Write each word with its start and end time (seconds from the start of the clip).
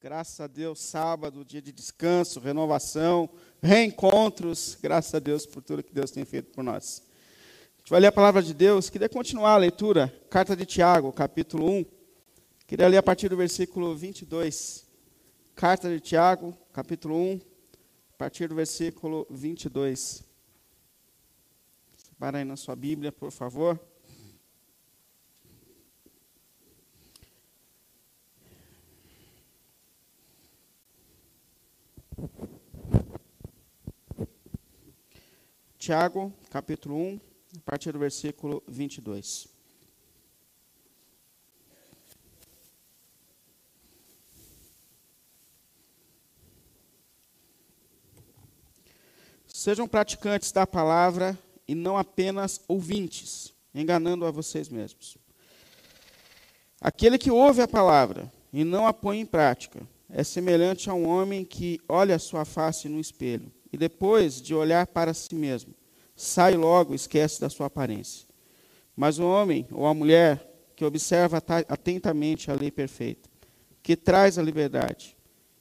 Graças 0.00 0.40
a 0.40 0.46
Deus, 0.46 0.80
sábado, 0.80 1.44
dia 1.44 1.60
de 1.60 1.70
descanso, 1.70 2.40
renovação, 2.40 3.28
reencontros. 3.62 4.78
Graças 4.80 5.14
a 5.14 5.18
Deus 5.18 5.44
por 5.44 5.62
tudo 5.62 5.82
que 5.82 5.92
Deus 5.92 6.10
tem 6.10 6.24
feito 6.24 6.50
por 6.52 6.64
nós. 6.64 7.02
A 7.76 7.78
gente 7.80 7.90
vai 7.90 8.00
ler 8.00 8.06
a 8.06 8.12
palavra 8.12 8.42
de 8.42 8.54
Deus. 8.54 8.88
Queria 8.88 9.10
continuar 9.10 9.52
a 9.52 9.58
leitura, 9.58 10.08
carta 10.30 10.56
de 10.56 10.64
Tiago, 10.64 11.12
capítulo 11.12 11.70
1. 11.70 11.84
Queria 12.66 12.88
ler 12.88 12.96
a 12.96 13.02
partir 13.02 13.28
do 13.28 13.36
versículo 13.36 13.94
22. 13.94 14.86
Carta 15.54 15.90
de 15.90 16.00
Tiago, 16.00 16.56
capítulo 16.72 17.14
1, 17.14 17.40
a 18.14 18.16
partir 18.16 18.48
do 18.48 18.54
versículo 18.54 19.26
22. 19.28 20.24
Separa 21.94 22.38
aí 22.38 22.44
na 22.44 22.56
sua 22.56 22.74
Bíblia, 22.74 23.12
por 23.12 23.30
favor. 23.30 23.78
Tiago, 35.80 36.30
capítulo 36.50 36.94
1, 36.94 37.20
a 37.56 37.60
partir 37.62 37.90
do 37.90 37.98
versículo 37.98 38.62
22. 38.68 39.48
Sejam 49.46 49.88
praticantes 49.88 50.52
da 50.52 50.66
palavra 50.66 51.38
e 51.66 51.74
não 51.74 51.96
apenas 51.96 52.60
ouvintes, 52.68 53.54
enganando 53.74 54.26
a 54.26 54.30
vocês 54.30 54.68
mesmos. 54.68 55.16
Aquele 56.78 57.16
que 57.16 57.30
ouve 57.30 57.62
a 57.62 57.68
palavra 57.68 58.30
e 58.52 58.64
não 58.64 58.86
a 58.86 58.92
põe 58.92 59.18
em 59.18 59.26
prática 59.26 59.80
é 60.10 60.22
semelhante 60.22 60.90
a 60.90 60.94
um 60.94 61.08
homem 61.08 61.42
que 61.42 61.80
olha 61.88 62.16
a 62.16 62.18
sua 62.18 62.44
face 62.44 62.86
no 62.86 63.00
espelho 63.00 63.50
e 63.72 63.76
depois 63.76 64.40
de 64.40 64.54
olhar 64.54 64.86
para 64.86 65.14
si 65.14 65.34
mesmo, 65.34 65.74
sai 66.20 66.54
logo 66.54 66.94
esquece 66.94 67.40
da 67.40 67.48
sua 67.48 67.66
aparência. 67.66 68.28
Mas 68.94 69.18
o 69.18 69.24
homem 69.24 69.66
ou 69.70 69.86
a 69.86 69.94
mulher 69.94 70.46
que 70.76 70.84
observa 70.84 71.42
atentamente 71.66 72.50
a 72.50 72.54
lei 72.54 72.70
perfeita, 72.70 73.28
que 73.82 73.96
traz 73.96 74.38
a 74.38 74.42
liberdade 74.42 75.16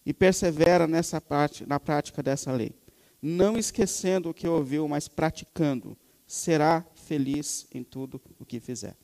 e 0.05 0.13
persevera 0.13 0.85
nessa 0.85 1.21
parte, 1.21 1.65
na 1.65 1.79
prática 1.79 2.21
dessa 2.21 2.51
lei, 2.51 2.73
não 3.21 3.57
esquecendo 3.57 4.29
o 4.29 4.33
que 4.33 4.47
ouviu, 4.49 4.85
mas 4.85 5.07
praticando, 5.07 5.97
será 6.27 6.85
feliz 6.93 7.65
em 7.73 7.81
tudo 7.81 8.21
o 8.37 8.45
que 8.45 8.59
fizer. 8.59 8.97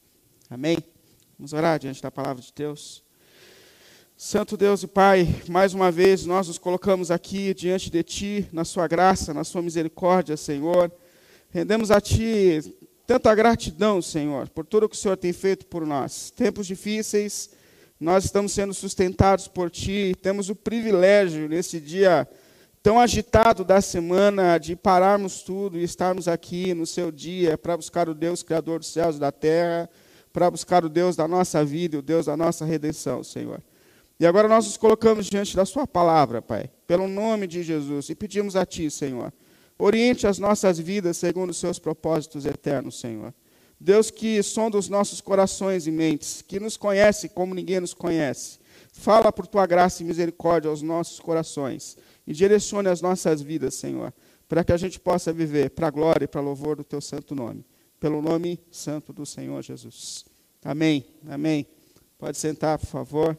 Amém? 0.50 0.78
Vamos 1.39 1.53
orar 1.53 1.80
diante 1.80 2.02
da 2.02 2.11
palavra 2.11 2.44
de 2.44 2.52
Deus. 2.53 3.02
Santo 4.17 4.58
Deus 4.58 4.83
e 4.83 4.88
Pai, 4.88 5.28
mais 5.48 5.73
uma 5.73 5.89
vez 5.89 6.26
nós 6.26 6.50
nos 6.50 6.58
colocamos 6.58 7.11
aqui 7.11 7.53
diante 7.53 7.89
de 7.89 8.03
Ti, 8.03 8.50
na 8.52 8.66
Sua 8.66 8.88
graça, 8.88 9.33
na 9.33 9.45
Sua 9.45 9.61
misericórdia, 9.61 10.36
Senhor. 10.36 10.92
Rendemos 11.56 11.89
a 11.89 12.02
Ti 12.02 12.75
tanta 13.08 13.34
gratidão, 13.34 14.02
Senhor, 14.02 14.50
por 14.50 14.66
tudo 14.66 14.89
que 14.89 14.95
o 14.98 15.00
Senhor 15.00 15.16
tem 15.16 15.31
feito 15.31 15.66
por 15.67 15.86
nós. 15.86 16.30
Tempos 16.30 16.67
difíceis, 16.67 17.50
nós 17.98 18.25
estamos 18.25 18.52
sendo 18.52 18.73
sustentados 18.73 19.48
por 19.48 19.72
Ti, 19.72 20.14
temos 20.22 20.50
o 20.50 20.56
privilégio 20.56 21.48
nesse 21.48 21.80
dia 21.80 22.28
tão 22.83 23.00
agitado 23.00 23.64
da 23.64 23.80
semana 23.80 24.58
de 24.58 24.76
pararmos 24.76 25.44
tudo 25.44 25.80
e 25.80 25.83
estarmos 25.86 26.28
aqui 26.28 26.73
no 26.73 26.86
Seu 26.86 27.09
dia 27.09 27.58
para 27.58 27.78
buscar 27.78 28.09
o 28.09 28.14
Deus 28.14 28.44
Criador 28.44 28.80
dos 28.80 28.89
céus 28.89 29.16
e 29.16 29.20
da 29.22 29.31
terra, 29.31 29.89
para 30.33 30.52
buscar 30.52 30.83
o 30.83 30.89
Deus 30.89 31.16
da 31.16 31.26
nossa 31.26 31.64
vida 31.64 32.00
o 32.00 32.02
Deus 32.02 32.26
da 32.26 32.36
nossa 32.36 32.66
redenção, 32.66 33.23
Senhor. 33.23 33.64
E 34.20 34.26
agora 34.26 34.50
nós 34.50 34.66
nos 34.66 34.76
colocamos 34.76 35.28
diante 35.28 35.56
da 35.56 35.64
Sua 35.64 35.88
palavra, 35.88 36.42
Pai, 36.42 36.70
pelo 36.86 37.08
nome 37.08 37.48
de 37.48 37.64
Jesus, 37.64 38.09
e 38.09 38.16
pedimos 38.16 38.58
a 38.58 38.66
Ti, 38.66 38.92
Senhor, 38.92 39.31
oriente 39.78 40.28
as 40.28 40.40
nossas 40.40 40.80
vidas 40.80 41.18
segundo 41.18 41.50
os 41.50 41.58
Seus 41.58 41.80
propósitos 41.80 42.45
eternos, 42.45 42.99
Senhor. 42.99 43.33
Deus 43.80 44.10
que 44.10 44.42
sonda 44.42 44.77
os 44.77 44.88
nossos 44.88 45.20
corações 45.20 45.86
e 45.86 45.92
mentes, 45.92 46.42
que 46.42 46.60
nos 46.60 46.77
conhece 46.77 47.30
como 47.30 47.54
ninguém 47.54 47.80
nos 47.80 47.94
conhece. 47.94 48.60
Fala 48.92 49.32
por 49.32 49.45
Tua 49.45 49.66
graça 49.66 50.02
e 50.02 50.05
misericórdia 50.05 50.70
aos 50.70 50.82
nossos 50.82 51.20
corações 51.20 51.98
e 52.26 52.33
direcione 52.33 52.88
as 52.88 53.02
nossas 53.02 53.42
vidas, 53.42 53.76
Senhor, 53.76 54.14
para 54.48 54.64
que 54.64 54.72
a 54.72 54.77
gente 54.77 54.99
possa 54.99 55.33
viver 55.33 55.72
para 55.72 55.88
a 55.88 55.92
glória 55.92 56.26
e 56.26 56.28
para 56.28 56.42
louvor 56.42 56.78
do 56.78 56.83
Teu 56.83 57.02
santo 57.02 57.36
nome. 57.36 57.66
Pelo 57.99 58.22
nome 58.22 58.60
santo 58.72 59.11
do 59.11 59.26
Senhor 59.26 59.61
Jesus. 59.61 60.26
Amém. 60.64 61.05
Amém. 61.28 61.67
Pode 62.17 62.38
sentar, 62.38 62.80
por 62.80 62.88
favor. 62.88 63.38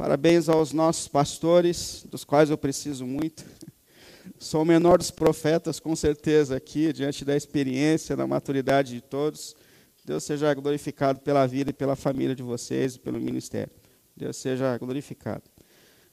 Parabéns 0.00 0.48
aos 0.48 0.72
nossos 0.72 1.06
pastores, 1.08 2.06
dos 2.10 2.24
quais 2.24 2.48
eu 2.48 2.56
preciso 2.56 3.06
muito. 3.06 3.44
Sou 4.40 4.62
o 4.62 4.64
menor 4.64 4.96
dos 4.96 5.10
profetas, 5.10 5.78
com 5.78 5.94
certeza, 5.94 6.56
aqui, 6.56 6.90
diante 6.90 7.22
da 7.22 7.36
experiência, 7.36 8.16
da 8.16 8.26
maturidade 8.26 8.94
de 8.94 9.02
todos. 9.02 9.54
Deus 10.02 10.24
seja 10.24 10.54
glorificado 10.54 11.20
pela 11.20 11.46
vida 11.46 11.68
e 11.68 11.74
pela 11.74 11.94
família 11.96 12.34
de 12.34 12.42
vocês 12.42 12.94
e 12.94 12.98
pelo 12.98 13.20
ministério. 13.20 13.74
Deus 14.16 14.38
seja 14.38 14.78
glorificado. 14.78 15.42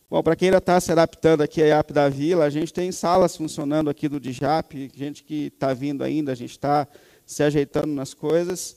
Bom, 0.09 0.22
para 0.22 0.36
quem 0.36 0.50
ainda 0.50 0.58
está 0.58 0.81
se 0.81 0.92
adaptando 0.92 1.40
aqui 1.40 1.64
à 1.64 1.68
IAP 1.68 1.94
da 1.94 2.09
Vila, 2.09 2.44
a 2.44 2.50
gente 2.50 2.74
tem 2.74 2.92
salas 2.92 3.38
funcionando 3.38 3.90
aqui 3.90 4.09
do 4.09 4.19
DIJAP, 4.19 4.92
gente 4.94 5.24
que 5.24 5.46
está 5.46 5.74
vindo 5.74 6.04
ainda, 6.04 6.34
a 6.34 6.36
gente 6.36 6.52
está 6.52 6.86
se 7.25 7.42
ajeitando 7.42 7.94
nas 7.94 8.14
coisas. 8.14 8.75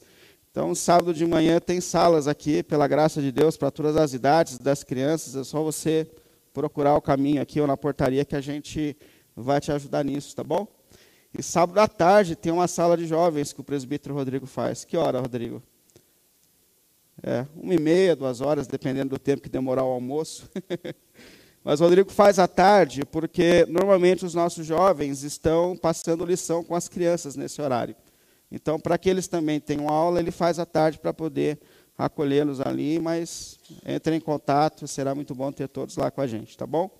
Então, 0.50 0.74
sábado 0.74 1.14
de 1.14 1.24
manhã 1.24 1.60
tem 1.60 1.80
salas 1.80 2.26
aqui, 2.26 2.60
pela 2.64 2.88
graça 2.88 3.22
de 3.22 3.30
Deus, 3.30 3.56
para 3.56 3.70
todas 3.70 3.96
as 3.96 4.12
idades 4.12 4.58
das 4.58 4.82
crianças. 4.82 5.36
É 5.36 5.44
só 5.44 5.62
você 5.62 6.10
procurar 6.52 6.96
o 6.96 7.00
caminho 7.00 7.40
aqui 7.40 7.60
ou 7.60 7.68
na 7.68 7.76
portaria 7.76 8.24
que 8.24 8.34
a 8.34 8.40
gente 8.40 8.96
vai 9.36 9.60
te 9.60 9.70
ajudar 9.70 10.04
nisso, 10.04 10.34
tá 10.34 10.42
bom? 10.42 10.66
E 11.32 11.40
sábado 11.40 11.78
à 11.78 11.86
tarde 11.86 12.34
tem 12.34 12.52
uma 12.52 12.66
sala 12.66 12.96
de 12.96 13.06
jovens 13.06 13.52
que 13.52 13.60
o 13.60 13.64
presbítero 13.64 14.12
Rodrigo 14.12 14.44
faz. 14.44 14.84
Que 14.84 14.96
hora, 14.96 15.20
Rodrigo? 15.20 15.62
É, 17.22 17.46
uma 17.54 17.74
e 17.74 17.78
meia, 17.78 18.16
duas 18.16 18.40
horas, 18.40 18.66
dependendo 18.66 19.10
do 19.10 19.20
tempo 19.20 19.42
que 19.42 19.48
demorar 19.48 19.84
o 19.84 19.92
almoço. 19.92 20.50
Mas 21.62 21.80
o 21.80 21.84
Rodrigo 21.84 22.10
faz 22.10 22.40
à 22.40 22.48
tarde, 22.48 23.04
porque 23.04 23.64
normalmente 23.68 24.24
os 24.24 24.34
nossos 24.34 24.66
jovens 24.66 25.22
estão 25.22 25.76
passando 25.76 26.24
lição 26.24 26.64
com 26.64 26.74
as 26.74 26.88
crianças 26.88 27.36
nesse 27.36 27.62
horário. 27.62 27.94
Então, 28.50 28.80
para 28.80 28.98
que 28.98 29.08
eles 29.08 29.28
também 29.28 29.60
tenham 29.60 29.88
aula, 29.88 30.18
ele 30.18 30.30
faz 30.30 30.58
à 30.58 30.66
tarde 30.66 30.98
para 30.98 31.12
poder 31.12 31.60
acolhê-los 31.96 32.60
ali, 32.60 32.98
mas 32.98 33.58
entre 33.84 34.16
em 34.16 34.20
contato, 34.20 34.88
será 34.88 35.14
muito 35.14 35.34
bom 35.34 35.52
ter 35.52 35.68
todos 35.68 35.96
lá 35.96 36.10
com 36.10 36.20
a 36.20 36.26
gente, 36.26 36.56
tá 36.56 36.66
bom? 36.66 36.90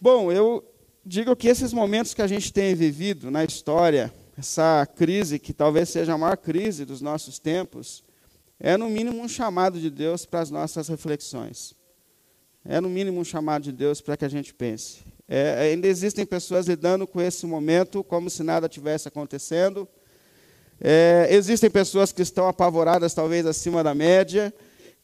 Bom, 0.00 0.30
eu 0.30 0.64
digo 1.04 1.34
que 1.34 1.48
esses 1.48 1.72
momentos 1.72 2.14
que 2.14 2.22
a 2.22 2.26
gente 2.26 2.52
tem 2.52 2.74
vivido 2.74 3.30
na 3.30 3.44
história, 3.44 4.12
essa 4.36 4.86
crise 4.86 5.38
que 5.38 5.52
talvez 5.52 5.88
seja 5.88 6.12
a 6.12 6.18
maior 6.18 6.36
crise 6.36 6.84
dos 6.84 7.00
nossos 7.00 7.38
tempos, 7.38 8.04
é 8.60 8.76
no 8.76 8.88
mínimo 8.88 9.20
um 9.20 9.28
chamado 9.28 9.80
de 9.80 9.90
Deus 9.90 10.24
para 10.24 10.40
as 10.40 10.50
nossas 10.50 10.88
reflexões. 10.88 11.74
É 12.64 12.80
no 12.80 12.88
mínimo 12.88 13.20
um 13.20 13.24
chamado 13.24 13.64
de 13.64 13.72
Deus 13.72 14.00
para 14.00 14.16
que 14.16 14.24
a 14.24 14.28
gente 14.28 14.54
pense. 14.54 15.00
É, 15.26 15.70
ainda 15.70 15.88
existem 15.88 16.24
pessoas 16.24 16.66
lidando 16.66 17.06
com 17.06 17.20
esse 17.20 17.44
momento 17.44 18.04
como 18.04 18.30
se 18.30 18.42
nada 18.44 18.68
tivesse 18.68 19.08
acontecendo, 19.08 19.88
é, 20.84 21.28
existem 21.30 21.70
pessoas 21.70 22.10
que 22.10 22.22
estão 22.22 22.48
apavoradas, 22.48 23.14
talvez 23.14 23.46
acima 23.46 23.84
da 23.84 23.94
média, 23.94 24.52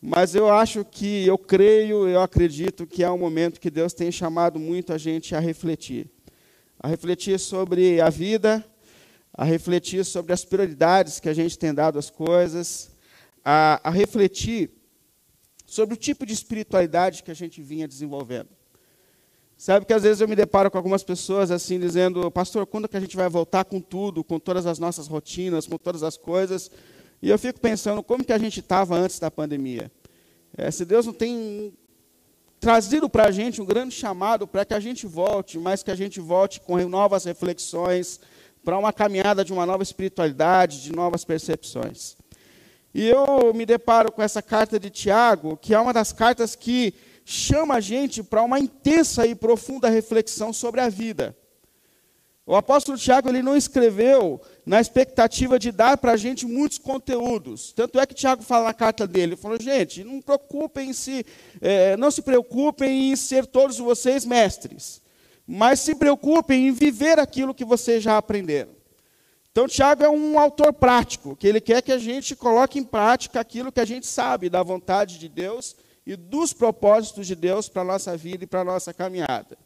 mas 0.02 0.34
eu 0.34 0.50
acho 0.50 0.84
que, 0.84 1.24
eu 1.24 1.38
creio, 1.38 2.08
eu 2.08 2.20
acredito 2.20 2.84
que 2.84 3.04
é 3.04 3.10
um 3.10 3.18
momento 3.18 3.60
que 3.60 3.70
Deus 3.70 3.92
tem 3.92 4.10
chamado 4.10 4.58
muito 4.58 4.92
a 4.92 4.98
gente 4.98 5.36
a 5.36 5.38
refletir. 5.38 6.10
A 6.80 6.88
refletir 6.88 7.38
sobre 7.38 8.00
a 8.00 8.10
vida, 8.10 8.64
a 9.32 9.44
refletir 9.44 10.04
sobre 10.04 10.32
as 10.32 10.44
prioridades 10.44 11.20
que 11.20 11.28
a 11.28 11.34
gente 11.34 11.56
tem 11.56 11.72
dado 11.72 11.96
às 11.96 12.10
coisas, 12.10 12.90
a, 13.44 13.80
a 13.84 13.90
refletir 13.90 14.70
sobre 15.64 15.94
o 15.94 15.98
tipo 15.98 16.26
de 16.26 16.32
espiritualidade 16.32 17.22
que 17.22 17.30
a 17.30 17.34
gente 17.34 17.62
vinha 17.62 17.86
desenvolvendo. 17.86 18.48
Sabe 19.60 19.84
que 19.84 19.92
às 19.92 20.04
vezes 20.04 20.20
eu 20.20 20.28
me 20.28 20.36
deparo 20.36 20.70
com 20.70 20.76
algumas 20.76 21.02
pessoas 21.02 21.50
assim, 21.50 21.80
dizendo, 21.80 22.30
pastor, 22.30 22.64
quando 22.64 22.86
que 22.86 22.96
a 22.96 23.00
gente 23.00 23.16
vai 23.16 23.28
voltar 23.28 23.64
com 23.64 23.80
tudo, 23.80 24.22
com 24.22 24.38
todas 24.38 24.66
as 24.66 24.78
nossas 24.78 25.08
rotinas, 25.08 25.66
com 25.66 25.76
todas 25.76 26.04
as 26.04 26.16
coisas? 26.16 26.70
E 27.20 27.28
eu 27.28 27.36
fico 27.36 27.58
pensando, 27.58 28.00
como 28.00 28.24
que 28.24 28.32
a 28.32 28.38
gente 28.38 28.60
estava 28.60 28.96
antes 28.96 29.18
da 29.18 29.32
pandemia? 29.32 29.90
É, 30.56 30.70
se 30.70 30.84
Deus 30.84 31.06
não 31.06 31.12
tem 31.12 31.74
trazido 32.60 33.08
para 33.08 33.26
a 33.26 33.30
gente 33.32 33.60
um 33.60 33.64
grande 33.64 33.96
chamado 33.96 34.46
para 34.46 34.64
que 34.64 34.74
a 34.74 34.78
gente 34.78 35.08
volte, 35.08 35.58
mas 35.58 35.82
que 35.82 35.90
a 35.90 35.96
gente 35.96 36.20
volte 36.20 36.60
com 36.60 36.78
novas 36.88 37.24
reflexões, 37.24 38.20
para 38.64 38.78
uma 38.78 38.92
caminhada 38.92 39.44
de 39.44 39.52
uma 39.52 39.66
nova 39.66 39.82
espiritualidade, 39.82 40.82
de 40.82 40.92
novas 40.92 41.24
percepções. 41.24 42.16
E 42.94 43.08
eu 43.08 43.52
me 43.52 43.66
deparo 43.66 44.12
com 44.12 44.22
essa 44.22 44.40
carta 44.40 44.78
de 44.78 44.88
Tiago, 44.88 45.56
que 45.56 45.74
é 45.74 45.80
uma 45.80 45.92
das 45.92 46.12
cartas 46.12 46.54
que 46.54 46.94
chama 47.30 47.74
a 47.74 47.80
gente 47.80 48.22
para 48.22 48.42
uma 48.42 48.58
intensa 48.58 49.26
e 49.26 49.34
profunda 49.34 49.90
reflexão 49.90 50.50
sobre 50.50 50.80
a 50.80 50.88
vida. 50.88 51.36
O 52.46 52.56
apóstolo 52.56 52.96
Tiago 52.96 53.28
ele 53.28 53.42
não 53.42 53.54
escreveu 53.54 54.40
na 54.64 54.80
expectativa 54.80 55.58
de 55.58 55.70
dar 55.70 55.98
para 55.98 56.12
a 56.12 56.16
gente 56.16 56.46
muitos 56.46 56.78
conteúdos. 56.78 57.70
Tanto 57.74 58.00
é 58.00 58.06
que 58.06 58.14
Tiago 58.14 58.42
fala 58.42 58.64
na 58.64 58.72
carta 58.72 59.06
dele, 59.06 59.34
ele 59.34 59.36
falou, 59.36 59.60
gente, 59.60 60.02
não 60.02 60.22
preocupem 60.22 60.94
se, 60.94 61.26
é, 61.60 61.98
não 61.98 62.10
se 62.10 62.22
preocupem 62.22 63.12
em 63.12 63.16
ser 63.16 63.44
todos 63.44 63.76
vocês 63.76 64.24
mestres, 64.24 65.02
mas 65.46 65.80
se 65.80 65.94
preocupem 65.94 66.68
em 66.68 66.72
viver 66.72 67.18
aquilo 67.18 67.54
que 67.54 67.64
vocês 67.64 68.02
já 68.02 68.16
aprenderam. 68.16 68.70
Então, 69.52 69.68
Tiago 69.68 70.02
é 70.02 70.08
um 70.08 70.38
autor 70.38 70.72
prático, 70.72 71.36
que 71.36 71.46
ele 71.46 71.60
quer 71.60 71.82
que 71.82 71.92
a 71.92 71.98
gente 71.98 72.34
coloque 72.34 72.78
em 72.78 72.84
prática 72.84 73.38
aquilo 73.38 73.70
que 73.70 73.80
a 73.80 73.84
gente 73.84 74.06
sabe 74.06 74.48
da 74.48 74.62
vontade 74.62 75.18
de 75.18 75.28
Deus 75.28 75.76
e 76.08 76.16
dos 76.16 76.54
propósitos 76.54 77.26
de 77.26 77.34
Deus 77.34 77.68
para 77.68 77.82
a 77.82 77.84
nossa 77.84 78.16
vida 78.16 78.42
e 78.42 78.46
para 78.46 78.62
a 78.62 78.64
nossa 78.64 78.94
caminhada. 78.94 79.58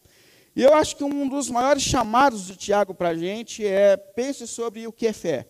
E 0.56 0.62
eu 0.62 0.74
acho 0.74 0.96
que 0.96 1.04
um 1.04 1.28
dos 1.28 1.48
maiores 1.48 1.84
chamados 1.84 2.48
de 2.48 2.56
Tiago 2.56 2.92
para 2.92 3.10
a 3.10 3.14
gente 3.14 3.64
é 3.64 3.96
pense 3.96 4.48
sobre 4.48 4.84
o 4.88 4.92
que 4.92 5.06
é 5.06 5.12
fé. 5.12 5.46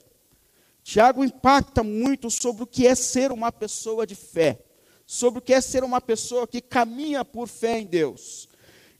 Tiago 0.84 1.24
impacta 1.24 1.82
muito 1.82 2.30
sobre 2.30 2.64
o 2.64 2.66
que 2.66 2.86
é 2.86 2.94
ser 2.94 3.32
uma 3.32 3.50
pessoa 3.50 4.06
de 4.06 4.14
fé, 4.14 4.58
sobre 5.06 5.38
o 5.38 5.42
que 5.42 5.54
é 5.54 5.62
ser 5.62 5.82
uma 5.82 5.98
pessoa 5.98 6.46
que 6.46 6.60
caminha 6.60 7.24
por 7.24 7.48
fé 7.48 7.78
em 7.78 7.86
Deus. 7.86 8.46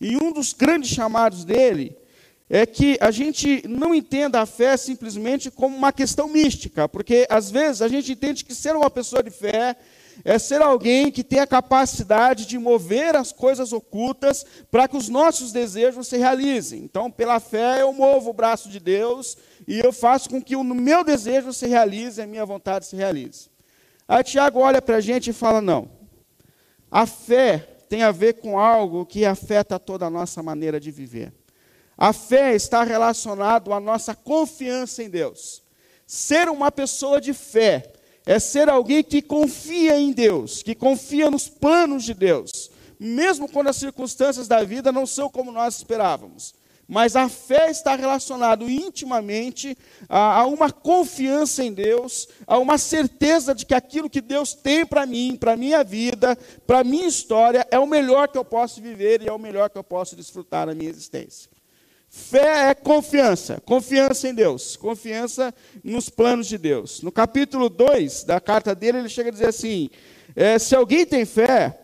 E 0.01 0.17
um 0.17 0.33
dos 0.33 0.55
grandes 0.55 0.89
chamados 0.89 1.45
dele 1.45 1.95
é 2.49 2.65
que 2.65 2.97
a 3.03 3.11
gente 3.11 3.69
não 3.69 3.95
entenda 3.95 4.41
a 4.41 4.47
fé 4.47 4.79
simplesmente 4.79 5.51
como 5.51 5.77
uma 5.77 5.93
questão 5.93 6.27
mística, 6.27 6.89
porque 6.89 7.27
às 7.29 7.51
vezes 7.51 7.83
a 7.83 7.89
gente 7.89 8.13
entende 8.13 8.47
que 8.47 8.55
ser 8.55 8.75
uma 8.75 8.89
pessoa 8.89 9.23
de 9.23 9.31
fé 9.31 9.77
é 10.25 10.39
ser 10.39 10.63
alguém 10.63 11.11
que 11.11 11.25
tem 11.25 11.41
a 11.41 11.47
capacidade 11.47 12.47
de 12.47 12.59
mover 12.59 13.17
as 13.17 13.33
coisas 13.33 13.73
ocultas 13.73 14.45
para 14.71 14.87
que 14.87 14.97
os 14.97 15.09
nossos 15.09 15.53
desejos 15.53 16.07
se 16.09 16.17
realizem. 16.17 16.81
Então, 16.83 17.11
pela 17.11 17.41
fé, 17.41 17.83
eu 17.83 17.93
movo 17.93 18.31
o 18.31 18.35
braço 18.35 18.69
de 18.69 18.79
Deus 18.79 19.37
e 19.67 19.79
eu 19.79 19.93
faço 19.93 20.31
com 20.31 20.41
que 20.41 20.57
o 20.57 20.65
meu 20.65 21.03
desejo 21.03 21.53
se 21.53 21.67
realize, 21.67 22.21
a 22.21 22.27
minha 22.27 22.45
vontade 22.45 22.87
se 22.87 22.97
realize. 22.97 23.51
Aí 24.07 24.23
Tiago 24.23 24.61
olha 24.61 24.83
para 24.83 24.97
a 24.97 25.01
gente 25.01 25.31
e 25.31 25.33
fala: 25.33 25.61
não, 25.61 25.89
a 26.91 27.07
fé 27.07 27.69
tem 27.89 28.03
a 28.03 28.11
ver 28.11 28.35
com 28.35 28.59
algo 28.59 29.07
que 29.07 29.25
afeta 29.25 29.79
toda 29.79 30.07
a 30.07 30.11
nossa 30.11 30.43
maneira 30.43 30.79
de 30.79 30.91
viver. 30.91 31.33
A 31.97 32.13
fé 32.13 32.55
está 32.55 32.83
relacionada 32.83 33.75
à 33.75 33.79
nossa 33.79 34.15
confiança 34.15 35.03
em 35.03 35.11
Deus. 35.11 35.63
Ser 36.07 36.49
uma 36.49 36.73
pessoa 36.73 37.21
de 37.21 37.33
fé 37.33 37.93
é 38.25 38.39
ser 38.39 38.69
alguém 38.69 39.03
que 39.03 39.21
confia 39.21 39.99
em 39.99 40.13
Deus, 40.13 40.63
que 40.63 40.75
confia 40.75 41.31
nos 41.31 41.49
planos 41.49 42.05
de 42.05 42.15
Deus, 42.15 42.71
mesmo 42.99 43.49
quando 43.49 43.69
as 43.69 43.77
circunstâncias 43.77 44.47
da 44.47 44.63
vida 44.63 44.93
não 44.93 45.07
são 45.07 45.29
como 45.29 45.51
nós 45.51 45.77
esperávamos. 45.77 46.55
Mas 46.89 47.17
a 47.17 47.29
fé 47.29 47.71
está 47.71 47.95
relacionada 47.95 48.65
intimamente 48.65 49.77
a, 50.09 50.41
a 50.41 50.47
uma 50.47 50.71
confiança 50.71 51.65
em 51.65 51.73
Deus, 51.73 52.29
a 52.47 52.59
uma 52.59 52.77
certeza 52.77 53.55
de 53.55 53.65
que 53.65 53.75
aquilo 53.75 54.11
que 54.11 54.21
Deus 54.21 54.53
tem 54.53 54.85
para 54.85 55.07
mim, 55.07 55.37
para 55.37 55.53
a 55.53 55.57
minha 55.57 55.83
vida, 55.83 56.37
para 56.67 56.81
a 56.81 56.85
minha 56.85 57.07
história, 57.07 57.67
é 57.71 57.79
o 57.79 57.87
melhor 57.87 58.29
que 58.29 58.37
eu 58.37 58.45
posso 58.45 58.81
viver 58.81 59.23
e 59.23 59.29
é 59.29 59.33
o 59.33 59.39
melhor 59.39 59.71
que 59.71 59.79
eu 59.79 59.85
posso 59.85 60.15
desfrutar 60.17 60.67
na 60.67 60.75
minha 60.75 60.91
existência. 60.91 61.52
Fé 62.15 62.69
é 62.69 62.75
confiança, 62.75 63.59
confiança 63.65 64.29
em 64.29 64.35
Deus, 64.35 64.77
confiança 64.77 65.53
nos 65.83 66.11
planos 66.11 66.47
de 66.47 66.59
Deus. 66.59 67.01
No 67.01 67.11
capítulo 67.11 67.71
2 67.71 68.25
da 68.25 68.39
carta 68.39 68.75
dele, 68.75 68.99
ele 68.99 69.09
chega 69.09 69.31
a 69.31 69.33
dizer 69.33 69.49
assim: 69.49 69.89
é, 70.37 70.59
se 70.59 70.77
alguém 70.77 71.07
tem 71.07 71.25
fé, 71.25 71.81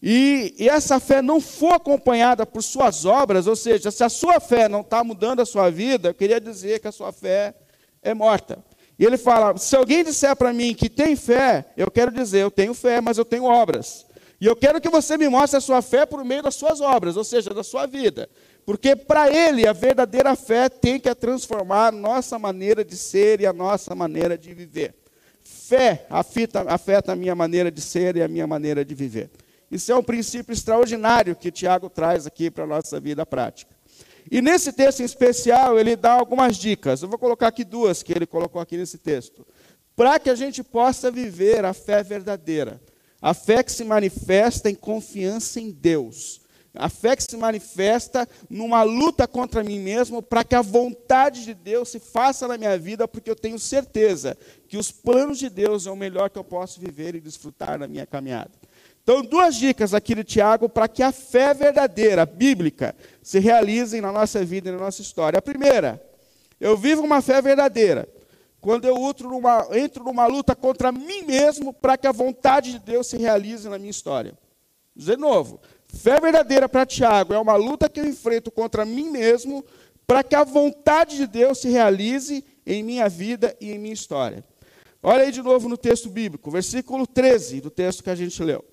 e, 0.00 0.54
e, 0.56 0.68
essa 0.68 1.00
fé 1.00 1.20
não 1.20 1.40
for 1.40 1.72
acompanhada 1.72 2.46
por 2.46 2.62
suas 2.62 3.04
obras, 3.04 3.48
ou 3.48 3.56
seja, 3.56 3.90
se 3.90 4.04
a 4.04 4.08
sua 4.08 4.38
fé 4.38 4.68
não 4.68 4.82
está 4.82 5.02
mudando 5.02 5.40
a 5.40 5.44
sua 5.44 5.68
vida, 5.70 6.10
eu 6.10 6.14
queria 6.14 6.40
dizer 6.40 6.78
que 6.78 6.86
a 6.86 6.92
sua 6.92 7.10
fé 7.10 7.52
é 8.00 8.14
morta. 8.14 8.64
E 8.96 9.04
ele 9.04 9.18
fala: 9.18 9.56
se 9.56 9.74
alguém 9.74 10.04
disser 10.04 10.36
para 10.36 10.52
mim 10.52 10.72
que 10.72 10.88
tem 10.88 11.16
fé, 11.16 11.64
eu 11.76 11.90
quero 11.90 12.12
dizer, 12.12 12.42
eu 12.42 12.50
tenho 12.50 12.74
fé, 12.74 13.00
mas 13.00 13.18
eu 13.18 13.24
tenho 13.24 13.42
obras. 13.42 14.06
E 14.40 14.46
eu 14.46 14.54
quero 14.54 14.80
que 14.80 14.88
você 14.88 15.16
me 15.16 15.28
mostre 15.28 15.56
a 15.56 15.60
sua 15.60 15.82
fé 15.82 16.06
por 16.06 16.24
meio 16.24 16.44
das 16.44 16.54
suas 16.54 16.80
obras, 16.80 17.16
ou 17.16 17.24
seja, 17.24 17.50
da 17.50 17.64
sua 17.64 17.86
vida. 17.86 18.30
Porque 18.68 18.94
para 18.94 19.34
ele 19.34 19.66
a 19.66 19.72
verdadeira 19.72 20.36
fé 20.36 20.68
tem 20.68 21.00
que 21.00 21.14
transformar 21.14 21.90
nossa 21.90 22.38
maneira 22.38 22.84
de 22.84 22.98
ser 22.98 23.40
e 23.40 23.46
a 23.46 23.52
nossa 23.54 23.94
maneira 23.94 24.36
de 24.36 24.52
viver. 24.52 24.94
Fé 25.42 26.06
afeta, 26.10 26.60
afeta 26.70 27.12
a 27.12 27.16
minha 27.16 27.34
maneira 27.34 27.70
de 27.70 27.80
ser 27.80 28.18
e 28.18 28.22
a 28.22 28.28
minha 28.28 28.46
maneira 28.46 28.84
de 28.84 28.94
viver. 28.94 29.30
Isso 29.70 29.90
é 29.90 29.96
um 29.96 30.02
princípio 30.02 30.52
extraordinário 30.52 31.34
que 31.34 31.50
Tiago 31.50 31.88
traz 31.88 32.26
aqui 32.26 32.50
para 32.50 32.64
a 32.64 32.66
nossa 32.66 33.00
vida 33.00 33.24
prática. 33.24 33.74
E 34.30 34.42
nesse 34.42 34.70
texto 34.70 35.00
em 35.00 35.06
especial, 35.06 35.78
ele 35.78 35.96
dá 35.96 36.12
algumas 36.12 36.54
dicas. 36.58 37.00
Eu 37.00 37.08
vou 37.08 37.18
colocar 37.18 37.48
aqui 37.48 37.64
duas 37.64 38.02
que 38.02 38.12
ele 38.12 38.26
colocou 38.26 38.60
aqui 38.60 38.76
nesse 38.76 38.98
texto. 38.98 39.46
Para 39.96 40.18
que 40.18 40.28
a 40.28 40.34
gente 40.34 40.62
possa 40.62 41.10
viver 41.10 41.64
a 41.64 41.72
fé 41.72 42.02
verdadeira. 42.02 42.78
A 43.18 43.32
fé 43.32 43.62
que 43.62 43.72
se 43.72 43.82
manifesta 43.82 44.68
em 44.68 44.74
confiança 44.74 45.58
em 45.58 45.70
Deus 45.70 46.46
a 46.78 46.88
fé 46.88 47.16
que 47.16 47.24
se 47.24 47.36
manifesta 47.36 48.26
numa 48.48 48.84
luta 48.84 49.26
contra 49.26 49.64
mim 49.64 49.80
mesmo 49.80 50.22
para 50.22 50.44
que 50.44 50.54
a 50.54 50.62
vontade 50.62 51.44
de 51.44 51.52
Deus 51.52 51.88
se 51.88 51.98
faça 51.98 52.46
na 52.46 52.56
minha 52.56 52.78
vida, 52.78 53.08
porque 53.08 53.28
eu 53.28 53.34
tenho 53.34 53.58
certeza 53.58 54.38
que 54.68 54.76
os 54.76 54.92
planos 54.92 55.38
de 55.38 55.50
Deus 55.50 55.86
é 55.86 55.90
o 55.90 55.96
melhor 55.96 56.30
que 56.30 56.38
eu 56.38 56.44
posso 56.44 56.80
viver 56.80 57.16
e 57.16 57.20
desfrutar 57.20 57.78
na 57.78 57.88
minha 57.88 58.06
caminhada. 58.06 58.52
Então, 59.02 59.22
duas 59.22 59.56
dicas 59.56 59.92
aqui 59.92 60.14
de 60.14 60.22
Tiago 60.22 60.68
para 60.68 60.86
que 60.86 61.02
a 61.02 61.10
fé 61.10 61.52
verdadeira, 61.52 62.24
bíblica, 62.24 62.94
se 63.22 63.40
realize 63.40 64.00
na 64.00 64.12
nossa 64.12 64.44
vida 64.44 64.68
e 64.68 64.72
na 64.72 64.78
nossa 64.78 65.02
história. 65.02 65.38
A 65.38 65.42
primeira, 65.42 66.00
eu 66.60 66.76
vivo 66.76 67.02
uma 67.02 67.20
fé 67.20 67.42
verdadeira 67.42 68.08
quando 68.60 68.84
eu 68.84 68.96
entro 68.98 69.28
numa, 69.28 69.66
entro 69.72 70.04
numa 70.04 70.26
luta 70.26 70.54
contra 70.54 70.92
mim 70.92 71.22
mesmo 71.22 71.72
para 71.72 71.96
que 71.96 72.06
a 72.06 72.12
vontade 72.12 72.72
de 72.72 72.78
Deus 72.78 73.06
se 73.08 73.16
realize 73.16 73.68
na 73.68 73.78
minha 73.78 73.90
história. 73.90 74.34
De 74.94 75.16
novo, 75.16 75.60
Fé 75.88 76.20
verdadeira 76.20 76.68
para 76.68 76.86
Tiago 76.86 77.32
é 77.32 77.38
uma 77.38 77.56
luta 77.56 77.88
que 77.88 77.98
eu 77.98 78.06
enfrento 78.06 78.50
contra 78.50 78.84
mim 78.84 79.10
mesmo 79.10 79.64
para 80.06 80.22
que 80.22 80.34
a 80.34 80.44
vontade 80.44 81.16
de 81.16 81.26
Deus 81.26 81.58
se 81.58 81.68
realize 81.68 82.44
em 82.66 82.82
minha 82.82 83.08
vida 83.08 83.56
e 83.60 83.72
em 83.72 83.78
minha 83.78 83.94
história. 83.94 84.44
Olha 85.02 85.24
aí 85.24 85.32
de 85.32 85.42
novo 85.42 85.68
no 85.68 85.76
texto 85.76 86.08
bíblico, 86.08 86.50
versículo 86.50 87.06
13 87.06 87.60
do 87.60 87.70
texto 87.70 88.02
que 88.02 88.10
a 88.10 88.14
gente 88.14 88.42
leu. 88.42 88.64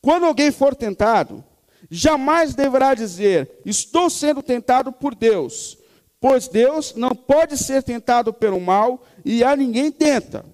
Quando 0.00 0.26
alguém 0.26 0.50
for 0.50 0.74
tentado, 0.74 1.44
jamais 1.90 2.54
deverá 2.54 2.94
dizer: 2.94 3.60
Estou 3.64 4.10
sendo 4.10 4.42
tentado 4.42 4.92
por 4.92 5.14
Deus, 5.14 5.78
pois 6.20 6.48
Deus 6.48 6.94
não 6.94 7.10
pode 7.10 7.56
ser 7.56 7.82
tentado 7.82 8.32
pelo 8.32 8.60
mal 8.60 9.04
e 9.24 9.44
a 9.44 9.54
ninguém 9.54 9.92
tenta. 9.92 10.44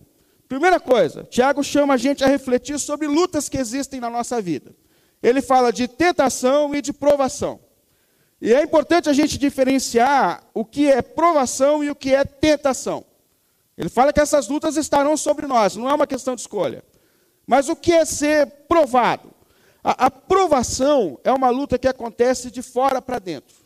Primeira 0.48 0.80
coisa, 0.80 1.24
Tiago 1.24 1.62
chama 1.62 1.94
a 1.94 1.96
gente 1.98 2.24
a 2.24 2.26
refletir 2.26 2.78
sobre 2.78 3.06
lutas 3.06 3.48
que 3.48 3.58
existem 3.58 4.00
na 4.00 4.08
nossa 4.08 4.40
vida. 4.40 4.74
Ele 5.22 5.42
fala 5.42 5.70
de 5.70 5.86
tentação 5.86 6.74
e 6.74 6.80
de 6.80 6.92
provação. 6.92 7.60
E 8.40 8.54
é 8.54 8.62
importante 8.62 9.10
a 9.10 9.12
gente 9.12 9.36
diferenciar 9.36 10.42
o 10.54 10.64
que 10.64 10.90
é 10.90 11.02
provação 11.02 11.84
e 11.84 11.90
o 11.90 11.94
que 11.94 12.14
é 12.14 12.24
tentação. 12.24 13.04
Ele 13.76 13.90
fala 13.90 14.12
que 14.12 14.20
essas 14.20 14.48
lutas 14.48 14.76
estarão 14.76 15.16
sobre 15.16 15.46
nós, 15.46 15.76
não 15.76 15.88
é 15.88 15.94
uma 15.94 16.06
questão 16.06 16.34
de 16.34 16.40
escolha. 16.40 16.82
Mas 17.46 17.68
o 17.68 17.76
que 17.76 17.92
é 17.92 18.04
ser 18.04 18.46
provado? 18.68 19.30
A, 19.84 20.06
a 20.06 20.10
provação 20.10 21.20
é 21.24 21.32
uma 21.32 21.50
luta 21.50 21.78
que 21.78 21.88
acontece 21.88 22.50
de 22.50 22.62
fora 22.62 23.02
para 23.02 23.18
dentro. 23.18 23.56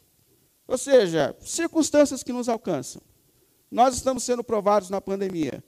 Ou 0.67 0.79
seja, 0.79 1.37
circunstâncias 1.41 2.23
que 2.23 2.33
nos 2.33 2.49
alcançam. 2.49 3.03
Nós 3.71 3.95
estamos 3.95 4.23
sendo 4.23 4.43
provados 4.43 4.91
na 4.91 5.01
pandemia. 5.01 5.63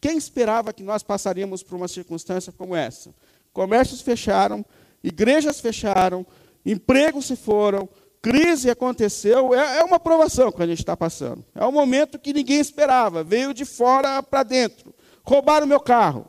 Quem 0.00 0.16
esperava 0.16 0.72
que 0.72 0.82
nós 0.82 1.02
passaríamos 1.02 1.62
por 1.62 1.76
uma 1.76 1.88
circunstância 1.88 2.52
como 2.52 2.76
essa? 2.76 3.14
Comércios 3.52 4.00
fecharam, 4.00 4.64
igrejas 5.02 5.60
fecharam, 5.60 6.24
empregos 6.64 7.26
se 7.26 7.34
foram, 7.34 7.88
crise 8.22 8.70
aconteceu. 8.70 9.54
É, 9.54 9.78
é 9.78 9.84
uma 9.84 9.98
provação 9.98 10.52
que 10.52 10.62
a 10.62 10.66
gente 10.66 10.78
está 10.80 10.96
passando. 10.96 11.44
É 11.54 11.64
um 11.66 11.72
momento 11.72 12.18
que 12.18 12.32
ninguém 12.32 12.60
esperava. 12.60 13.24
Veio 13.24 13.52
de 13.52 13.64
fora 13.64 14.22
para 14.22 14.42
dentro. 14.42 14.94
Roubaram 15.24 15.66
meu 15.66 15.80
carro, 15.80 16.26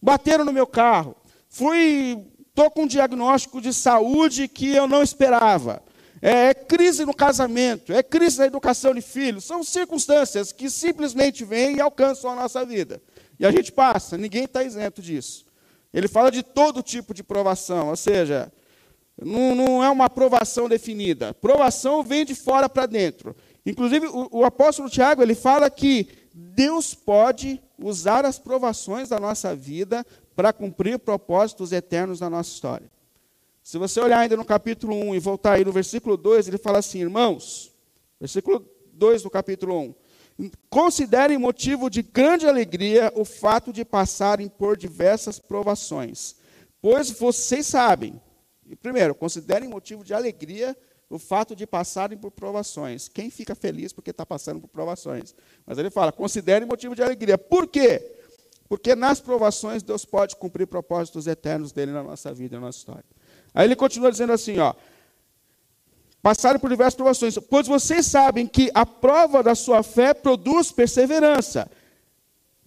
bateram 0.00 0.44
no 0.44 0.52
meu 0.52 0.66
carro. 0.66 1.16
Fui, 1.48 2.22
estou 2.48 2.70
com 2.70 2.82
um 2.82 2.86
diagnóstico 2.86 3.60
de 3.60 3.72
saúde 3.72 4.46
que 4.46 4.74
eu 4.74 4.86
não 4.86 5.02
esperava. 5.02 5.82
É, 6.20 6.48
é, 6.48 6.54
crise 6.54 7.04
no 7.04 7.14
casamento, 7.14 7.92
é 7.92 8.02
crise 8.02 8.38
na 8.38 8.46
educação 8.46 8.94
de 8.94 9.02
filhos. 9.02 9.44
São 9.44 9.62
circunstâncias 9.62 10.52
que 10.52 10.70
simplesmente 10.70 11.44
vêm 11.44 11.76
e 11.76 11.80
alcançam 11.80 12.30
a 12.30 12.34
nossa 12.34 12.64
vida. 12.64 13.02
E 13.38 13.44
a 13.44 13.50
gente 13.50 13.70
passa, 13.70 14.16
ninguém 14.16 14.44
está 14.44 14.62
isento 14.62 15.02
disso. 15.02 15.44
Ele 15.92 16.08
fala 16.08 16.30
de 16.30 16.42
todo 16.42 16.82
tipo 16.82 17.14
de 17.14 17.22
provação, 17.22 17.88
ou 17.88 17.96
seja, 17.96 18.52
não, 19.20 19.54
não 19.54 19.84
é 19.84 19.90
uma 19.90 20.10
provação 20.10 20.68
definida. 20.68 21.32
Provação 21.34 22.02
vem 22.02 22.24
de 22.24 22.34
fora 22.34 22.68
para 22.68 22.86
dentro. 22.86 23.34
Inclusive, 23.64 24.06
o, 24.06 24.28
o 24.30 24.44
apóstolo 24.44 24.88
Tiago 24.88 25.22
ele 25.22 25.34
fala 25.34 25.70
que 25.70 26.08
Deus 26.34 26.94
pode 26.94 27.60
usar 27.78 28.24
as 28.24 28.38
provações 28.38 29.08
da 29.08 29.18
nossa 29.18 29.54
vida 29.54 30.04
para 30.34 30.52
cumprir 30.52 30.98
propósitos 30.98 31.72
eternos 31.72 32.20
na 32.20 32.28
nossa 32.28 32.50
história. 32.50 32.90
Se 33.66 33.78
você 33.78 33.98
olhar 33.98 34.20
ainda 34.20 34.36
no 34.36 34.44
capítulo 34.44 34.94
1 34.94 35.16
e 35.16 35.18
voltar 35.18 35.54
aí 35.54 35.64
no 35.64 35.72
versículo 35.72 36.16
2, 36.16 36.46
ele 36.46 36.56
fala 36.56 36.78
assim: 36.78 37.00
irmãos, 37.00 37.74
versículo 38.20 38.64
2 38.92 39.24
do 39.24 39.28
capítulo 39.28 39.76
1. 40.38 40.50
Considerem 40.70 41.36
motivo 41.36 41.90
de 41.90 42.00
grande 42.00 42.46
alegria 42.46 43.12
o 43.16 43.24
fato 43.24 43.72
de 43.72 43.84
passarem 43.84 44.48
por 44.48 44.76
diversas 44.76 45.40
provações, 45.40 46.36
pois 46.80 47.10
vocês 47.10 47.66
sabem. 47.66 48.22
Primeiro, 48.80 49.16
considerem 49.16 49.68
motivo 49.68 50.04
de 50.04 50.14
alegria 50.14 50.76
o 51.10 51.18
fato 51.18 51.56
de 51.56 51.66
passarem 51.66 52.16
por 52.16 52.30
provações. 52.30 53.08
Quem 53.08 53.30
fica 53.30 53.56
feliz 53.56 53.92
porque 53.92 54.12
está 54.12 54.24
passando 54.24 54.60
por 54.60 54.68
provações? 54.68 55.34
Mas 55.66 55.76
ele 55.76 55.90
fala, 55.90 56.12
considerem 56.12 56.68
motivo 56.68 56.94
de 56.94 57.02
alegria. 57.02 57.36
Por 57.36 57.66
quê? 57.66 58.14
Porque 58.68 58.94
nas 58.94 59.20
provações 59.20 59.82
Deus 59.82 60.04
pode 60.04 60.36
cumprir 60.36 60.68
propósitos 60.68 61.26
eternos 61.26 61.72
dele 61.72 61.90
na 61.90 62.04
nossa 62.04 62.32
vida, 62.32 62.60
na 62.60 62.66
nossa 62.66 62.78
história. 62.78 63.15
Aí 63.56 63.66
ele 63.66 63.74
continua 63.74 64.12
dizendo 64.12 64.34
assim, 64.34 64.58
ó, 64.58 64.74
passaram 66.20 66.60
por 66.60 66.68
diversas 66.68 66.94
provações, 66.94 67.38
pois 67.48 67.66
vocês 67.66 68.04
sabem 68.04 68.46
que 68.46 68.70
a 68.74 68.84
prova 68.84 69.42
da 69.42 69.54
sua 69.54 69.82
fé 69.82 70.12
produz 70.12 70.70
perseverança. 70.70 71.66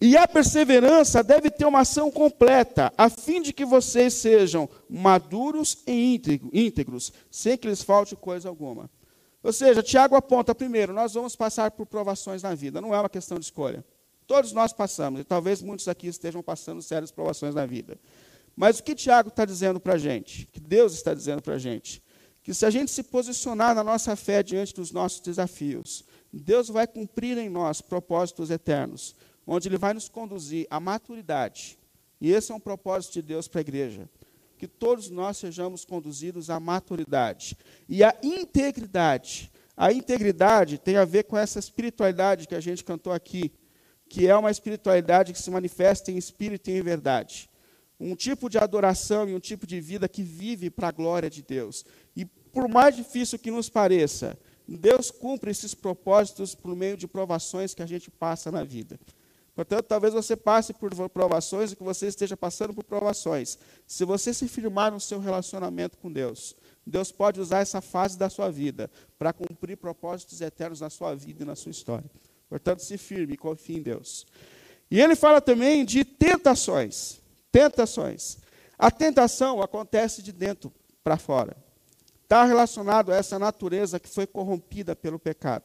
E 0.00 0.16
a 0.16 0.26
perseverança 0.26 1.22
deve 1.22 1.48
ter 1.48 1.64
uma 1.64 1.80
ação 1.80 2.10
completa, 2.10 2.92
a 2.98 3.08
fim 3.08 3.40
de 3.40 3.52
que 3.52 3.64
vocês 3.64 4.14
sejam 4.14 4.68
maduros 4.88 5.78
e 5.86 6.20
íntegros, 6.52 7.12
sem 7.30 7.56
que 7.56 7.68
lhes 7.68 7.82
falte 7.82 8.16
coisa 8.16 8.48
alguma. 8.48 8.90
Ou 9.44 9.52
seja, 9.52 9.84
Tiago 9.84 10.16
aponta, 10.16 10.56
primeiro, 10.56 10.92
nós 10.92 11.14
vamos 11.14 11.36
passar 11.36 11.70
por 11.70 11.86
provações 11.86 12.42
na 12.42 12.52
vida, 12.52 12.80
não 12.80 12.92
é 12.92 12.98
uma 12.98 13.08
questão 13.08 13.38
de 13.38 13.44
escolha. 13.44 13.84
Todos 14.26 14.52
nós 14.52 14.72
passamos, 14.72 15.20
e 15.20 15.24
talvez 15.24 15.62
muitos 15.62 15.86
aqui 15.86 16.08
estejam 16.08 16.42
passando 16.42 16.82
sérias 16.82 17.12
provações 17.12 17.54
na 17.54 17.64
vida. 17.64 17.96
Mas 18.60 18.78
o 18.78 18.82
que 18.82 18.94
Tiago 18.94 19.30
está 19.30 19.46
dizendo 19.46 19.80
para 19.80 19.94
a 19.94 19.98
gente, 19.98 20.46
que 20.52 20.60
Deus 20.60 20.92
está 20.92 21.14
dizendo 21.14 21.40
para 21.40 21.54
a 21.54 21.58
gente, 21.58 22.02
que 22.42 22.52
se 22.52 22.66
a 22.66 22.68
gente 22.68 22.90
se 22.90 23.02
posicionar 23.02 23.74
na 23.74 23.82
nossa 23.82 24.14
fé 24.14 24.42
diante 24.42 24.74
dos 24.74 24.92
nossos 24.92 25.22
desafios, 25.22 26.04
Deus 26.30 26.68
vai 26.68 26.86
cumprir 26.86 27.38
em 27.38 27.48
nós 27.48 27.80
propósitos 27.80 28.50
eternos, 28.50 29.16
onde 29.46 29.66
Ele 29.66 29.78
vai 29.78 29.94
nos 29.94 30.10
conduzir 30.10 30.66
à 30.68 30.78
maturidade. 30.78 31.78
E 32.20 32.30
esse 32.30 32.52
é 32.52 32.54
um 32.54 32.60
propósito 32.60 33.14
de 33.14 33.22
Deus 33.22 33.48
para 33.48 33.60
a 33.60 33.62
igreja. 33.62 34.06
Que 34.58 34.68
todos 34.68 35.08
nós 35.08 35.38
sejamos 35.38 35.86
conduzidos 35.86 36.50
à 36.50 36.60
maturidade 36.60 37.56
e 37.88 38.04
à 38.04 38.14
integridade. 38.22 39.50
A 39.74 39.90
integridade 39.90 40.76
tem 40.76 40.98
a 40.98 41.06
ver 41.06 41.24
com 41.24 41.38
essa 41.38 41.58
espiritualidade 41.58 42.46
que 42.46 42.54
a 42.54 42.60
gente 42.60 42.84
cantou 42.84 43.10
aqui, 43.10 43.50
que 44.06 44.26
é 44.26 44.36
uma 44.36 44.50
espiritualidade 44.50 45.32
que 45.32 45.40
se 45.40 45.50
manifesta 45.50 46.12
em 46.12 46.18
espírito 46.18 46.68
e 46.68 46.74
em 46.74 46.82
verdade. 46.82 47.48
Um 48.00 48.16
tipo 48.16 48.48
de 48.48 48.56
adoração 48.56 49.28
e 49.28 49.34
um 49.34 49.40
tipo 49.40 49.66
de 49.66 49.80
vida 49.80 50.08
que 50.08 50.22
vive 50.22 50.70
para 50.70 50.88
a 50.88 50.92
glória 50.92 51.28
de 51.28 51.42
Deus. 51.42 51.84
E 52.16 52.24
por 52.24 52.66
mais 52.68 52.96
difícil 52.96 53.38
que 53.38 53.50
nos 53.50 53.68
pareça, 53.68 54.38
Deus 54.66 55.10
cumpre 55.10 55.50
esses 55.50 55.74
propósitos 55.74 56.54
por 56.54 56.74
meio 56.74 56.96
de 56.96 57.06
provações 57.06 57.74
que 57.74 57.82
a 57.82 57.86
gente 57.86 58.10
passa 58.10 58.50
na 58.50 58.64
vida. 58.64 58.98
Portanto, 59.54 59.82
talvez 59.82 60.14
você 60.14 60.36
passe 60.36 60.72
por 60.72 60.90
provações 61.10 61.72
e 61.72 61.76
que 61.76 61.82
você 61.82 62.06
esteja 62.06 62.36
passando 62.36 62.72
por 62.72 62.84
provações. 62.84 63.58
Se 63.86 64.04
você 64.04 64.32
se 64.32 64.48
firmar 64.48 64.92
no 64.92 65.00
seu 65.00 65.18
relacionamento 65.18 65.98
com 65.98 66.10
Deus, 66.10 66.56
Deus 66.86 67.12
pode 67.12 67.40
usar 67.40 67.58
essa 67.58 67.80
fase 67.80 68.16
da 68.16 68.30
sua 68.30 68.50
vida 68.50 68.90
para 69.18 69.32
cumprir 69.32 69.76
propósitos 69.76 70.40
eternos 70.40 70.80
na 70.80 70.88
sua 70.88 71.14
vida 71.14 71.42
e 71.42 71.46
na 71.46 71.54
sua 71.54 71.70
história. 71.70 72.10
Portanto, 72.48 72.80
se 72.80 72.96
firme, 72.96 73.36
confie 73.36 73.76
em 73.76 73.82
Deus. 73.82 74.26
E 74.90 75.00
ele 75.00 75.14
fala 75.14 75.40
também 75.40 75.84
de 75.84 76.04
tentações. 76.04 77.19
Tentações. 77.52 78.38
A 78.78 78.90
tentação 78.90 79.60
acontece 79.60 80.22
de 80.22 80.32
dentro 80.32 80.72
para 81.02 81.16
fora. 81.16 81.56
Está 82.22 82.44
relacionado 82.44 83.12
a 83.12 83.16
essa 83.16 83.38
natureza 83.38 83.98
que 83.98 84.08
foi 84.08 84.26
corrompida 84.26 84.94
pelo 84.94 85.18
pecado. 85.18 85.64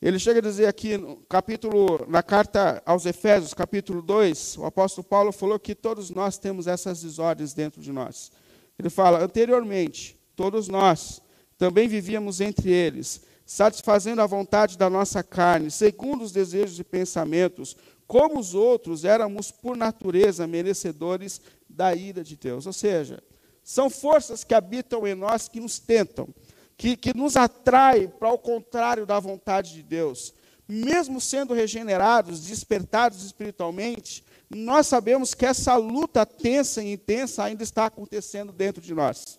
Ele 0.00 0.18
chega 0.18 0.38
a 0.38 0.42
dizer 0.42 0.66
aqui 0.66 0.98
no 0.98 1.16
capítulo, 1.28 2.06
na 2.08 2.22
carta 2.22 2.82
aos 2.84 3.06
Efésios, 3.06 3.54
capítulo 3.54 4.02
2, 4.02 4.58
o 4.58 4.66
apóstolo 4.66 5.02
Paulo 5.02 5.32
falou 5.32 5.58
que 5.58 5.74
todos 5.74 6.10
nós 6.10 6.36
temos 6.36 6.66
essas 6.66 7.00
desordens 7.00 7.54
dentro 7.54 7.80
de 7.80 7.90
nós. 7.90 8.30
Ele 8.78 8.90
fala: 8.90 9.24
anteriormente, 9.24 10.18
todos 10.36 10.68
nós 10.68 11.22
também 11.56 11.88
vivíamos 11.88 12.40
entre 12.40 12.70
eles, 12.70 13.22
satisfazendo 13.46 14.20
a 14.20 14.26
vontade 14.26 14.76
da 14.76 14.90
nossa 14.90 15.22
carne, 15.22 15.70
segundo 15.70 16.22
os 16.22 16.32
desejos 16.32 16.78
e 16.78 16.84
pensamentos, 16.84 17.76
como 18.06 18.38
os 18.38 18.54
outros, 18.54 19.04
éramos 19.04 19.50
por 19.50 19.76
natureza 19.76 20.46
merecedores 20.46 21.40
da 21.68 21.94
ira 21.94 22.22
de 22.22 22.36
Deus. 22.36 22.66
Ou 22.66 22.72
seja, 22.72 23.22
são 23.62 23.88
forças 23.88 24.44
que 24.44 24.54
habitam 24.54 25.06
em 25.06 25.14
nós 25.14 25.48
que 25.48 25.60
nos 25.60 25.78
tentam 25.78 26.28
que, 26.76 26.96
que 26.96 27.16
nos 27.16 27.36
atrai 27.36 28.08
para 28.08 28.32
o 28.32 28.38
contrário 28.38 29.06
da 29.06 29.18
vontade 29.18 29.72
de 29.72 29.82
Deus. 29.82 30.34
Mesmo 30.66 31.20
sendo 31.20 31.54
regenerados, 31.54 32.46
despertados 32.46 33.24
espiritualmente, 33.24 34.24
nós 34.48 34.86
sabemos 34.86 35.34
que 35.34 35.44
essa 35.44 35.76
luta 35.76 36.24
tensa 36.24 36.82
e 36.82 36.92
intensa 36.92 37.44
ainda 37.44 37.62
está 37.62 37.86
acontecendo 37.86 38.52
dentro 38.52 38.80
de 38.80 38.94
nós. 38.94 39.38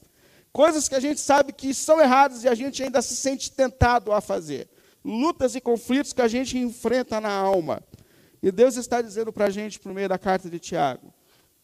Coisas 0.51 0.87
que 0.87 0.95
a 0.95 0.99
gente 0.99 1.19
sabe 1.19 1.51
que 1.51 1.73
são 1.73 1.99
erradas 1.99 2.43
e 2.43 2.47
a 2.47 2.55
gente 2.55 2.81
ainda 2.81 3.01
se 3.01 3.15
sente 3.15 3.51
tentado 3.51 4.11
a 4.13 4.21
fazer. 4.21 4.69
Lutas 5.03 5.55
e 5.55 5.61
conflitos 5.61 6.13
que 6.13 6.21
a 6.21 6.27
gente 6.27 6.57
enfrenta 6.57 7.19
na 7.19 7.31
alma. 7.31 7.83
E 8.45 8.51
Deus 8.51 8.77
está 8.77 9.01
dizendo 9.01 9.33
para 9.33 9.45
a 9.45 9.49
gente, 9.49 9.79
por 9.79 9.91
meio 9.91 10.07
da 10.07 10.19
carta 10.19 10.47
de 10.47 10.59
Tiago, 10.59 11.11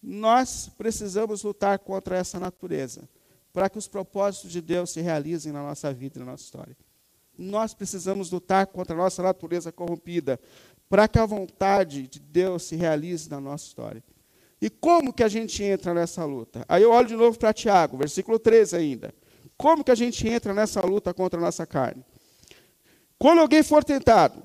nós 0.02 0.68
precisamos 0.76 1.44
lutar 1.44 1.78
contra 1.78 2.18
essa 2.18 2.40
natureza 2.40 3.08
para 3.54 3.70
que 3.70 3.78
os 3.78 3.88
propósitos 3.88 4.52
de 4.52 4.62
Deus 4.62 4.90
se 4.90 5.00
realizem 5.00 5.52
na 5.52 5.62
nossa 5.62 5.94
vida 5.94 6.18
e 6.18 6.20
na 6.22 6.32
nossa 6.32 6.44
história. 6.44 6.76
Nós 7.38 7.76
precisamos 7.76 8.32
lutar 8.32 8.66
contra 8.66 8.96
a 8.96 8.98
nossa 8.98 9.22
natureza 9.22 9.72
corrompida, 9.72 10.40
para 10.90 11.08
que 11.08 11.20
a 11.20 11.26
vontade 11.28 12.08
de 12.08 12.20
Deus 12.20 12.64
se 12.64 12.76
realize 12.76 13.30
na 13.30 13.40
nossa 13.40 13.68
história. 13.68 14.04
E 14.60 14.68
como 14.68 15.14
que 15.14 15.22
a 15.22 15.30
gente 15.30 15.62
entra 15.64 15.94
nessa 15.94 16.26
luta? 16.26 16.66
Aí 16.68 16.82
eu 16.82 16.90
olho 16.90 17.08
de 17.08 17.16
novo 17.16 17.38
para 17.38 17.54
Tiago, 17.54 17.96
versículo 17.96 18.40
13 18.40 18.76
ainda. 18.76 19.14
Como 19.56 19.84
que 19.84 19.92
a 19.92 19.96
gente 19.96 20.28
entra 20.28 20.52
nessa 20.52 20.82
luta 20.82 21.14
contra 21.14 21.40
a 21.40 21.44
nossa 21.44 21.64
carne? 21.64 22.04
Quando 23.20 23.38
alguém 23.38 23.62
for 23.62 23.84
tentado, 23.84 24.42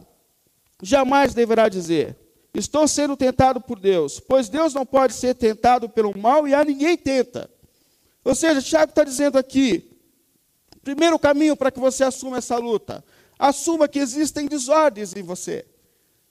jamais 0.82 1.32
deverá 1.32 1.70
dizer: 1.70 2.25
Estou 2.58 2.88
sendo 2.88 3.16
tentado 3.16 3.60
por 3.60 3.78
Deus, 3.78 4.18
pois 4.18 4.48
Deus 4.48 4.72
não 4.72 4.86
pode 4.86 5.12
ser 5.12 5.34
tentado 5.34 5.90
pelo 5.90 6.16
mal 6.16 6.48
e 6.48 6.54
a 6.54 6.64
ninguém 6.64 6.96
tenta. 6.96 7.50
Ou 8.24 8.34
seja, 8.34 8.62
Tiago 8.62 8.90
está 8.90 9.04
dizendo 9.04 9.36
aqui: 9.36 9.90
primeiro 10.82 11.18
caminho 11.18 11.54
para 11.54 11.70
que 11.70 11.78
você 11.78 12.02
assuma 12.02 12.38
essa 12.38 12.56
luta, 12.56 13.04
assuma 13.38 13.86
que 13.86 13.98
existem 13.98 14.46
desordens 14.46 15.14
em 15.14 15.22
você. 15.22 15.66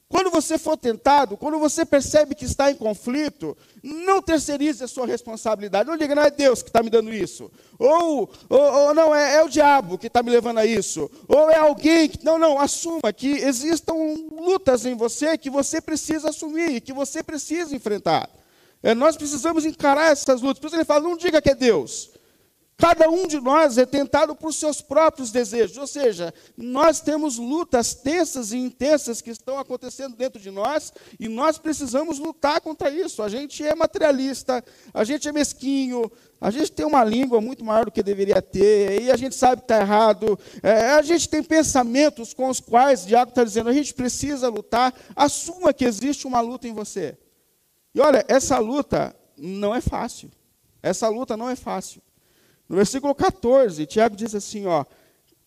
Quando 0.07 0.29
você 0.29 0.59
for 0.59 0.77
tentado, 0.77 1.35
quando 1.35 1.57
você 1.57 1.83
percebe 1.83 2.35
que 2.35 2.45
está 2.45 2.69
em 2.69 2.75
conflito, 2.75 3.57
não 3.83 4.21
terceirize 4.21 4.83
a 4.83 4.87
sua 4.87 5.07
responsabilidade. 5.07 5.89
Não 5.89 5.97
diga, 5.97 6.13
não 6.13 6.21
é 6.21 6.29
Deus 6.29 6.61
que 6.61 6.69
está 6.69 6.83
me 6.83 6.91
dando 6.91 7.11
isso. 7.11 7.51
Ou, 7.79 8.29
ou, 8.47 8.59
ou 8.59 8.93
não, 8.93 9.15
é, 9.15 9.37
é, 9.37 9.43
o 9.43 9.49
diabo 9.49 9.97
que 9.97 10.05
está 10.05 10.21
me 10.21 10.29
levando 10.29 10.59
a 10.59 10.65
isso. 10.65 11.09
Ou 11.27 11.49
é 11.49 11.57
alguém 11.57 12.07
que. 12.07 12.23
Não, 12.23 12.37
não, 12.37 12.59
assuma 12.59 13.11
que 13.11 13.29
existam 13.29 13.95
lutas 14.31 14.85
em 14.85 14.93
você 14.93 15.37
que 15.39 15.49
você 15.49 15.81
precisa 15.81 16.29
assumir, 16.29 16.81
que 16.81 16.93
você 16.93 17.23
precisa 17.23 17.75
enfrentar. 17.75 18.29
É, 18.83 18.93
nós 18.93 19.17
precisamos 19.17 19.65
encarar 19.65 20.11
essas 20.11 20.39
lutas. 20.39 20.59
Por 20.59 20.67
isso 20.67 20.75
ele 20.75 20.85
fala: 20.85 21.01
não 21.01 21.17
diga 21.17 21.41
que 21.41 21.49
é 21.49 21.55
Deus. 21.55 22.11
Cada 22.77 23.09
um 23.09 23.25
de 23.25 23.39
nós 23.39 23.77
é 23.77 23.85
tentado 23.85 24.35
por 24.35 24.53
seus 24.53 24.81
próprios 24.81 25.31
desejos, 25.31 25.77
ou 25.77 25.87
seja, 25.87 26.33
nós 26.57 26.99
temos 26.99 27.37
lutas 27.37 27.93
tensas 27.93 28.51
e 28.51 28.57
intensas 28.57 29.21
que 29.21 29.29
estão 29.29 29.57
acontecendo 29.57 30.13
dentro 30.13 30.41
de 30.41 30.51
nós 30.51 30.91
e 31.17 31.29
nós 31.29 31.57
precisamos 31.57 32.19
lutar 32.19 32.59
contra 32.59 32.89
isso. 32.89 33.23
A 33.23 33.29
gente 33.29 33.65
é 33.65 33.73
materialista, 33.73 34.61
a 34.93 35.05
gente 35.05 35.25
é 35.25 35.31
mesquinho, 35.31 36.11
a 36.41 36.51
gente 36.51 36.69
tem 36.69 36.85
uma 36.85 37.01
língua 37.01 37.39
muito 37.39 37.63
maior 37.63 37.85
do 37.85 37.91
que 37.91 38.03
deveria 38.03 38.41
ter, 38.41 39.03
e 39.03 39.09
a 39.09 39.15
gente 39.15 39.35
sabe 39.35 39.61
que 39.61 39.65
está 39.65 39.79
errado, 39.79 40.37
é, 40.61 40.89
a 40.89 41.01
gente 41.01 41.29
tem 41.29 41.41
pensamentos 41.41 42.33
com 42.33 42.49
os 42.49 42.59
quais 42.59 43.05
o 43.05 43.07
diabo 43.07 43.29
está 43.29 43.45
dizendo: 43.45 43.69
a 43.69 43.73
gente 43.73 43.93
precisa 43.93 44.49
lutar. 44.49 44.93
Assuma 45.15 45.73
que 45.73 45.85
existe 45.85 46.27
uma 46.27 46.41
luta 46.41 46.67
em 46.67 46.73
você. 46.73 47.17
E 47.93 48.01
olha, 48.01 48.25
essa 48.27 48.57
luta 48.57 49.15
não 49.37 49.73
é 49.73 49.79
fácil. 49.79 50.29
Essa 50.83 51.07
luta 51.07 51.37
não 51.37 51.49
é 51.49 51.55
fácil. 51.55 52.01
No 52.67 52.75
versículo 52.75 53.13
14, 53.13 53.85
Tiago 53.85 54.15
diz 54.15 54.33
assim: 54.33 54.65
ó, 54.65 54.85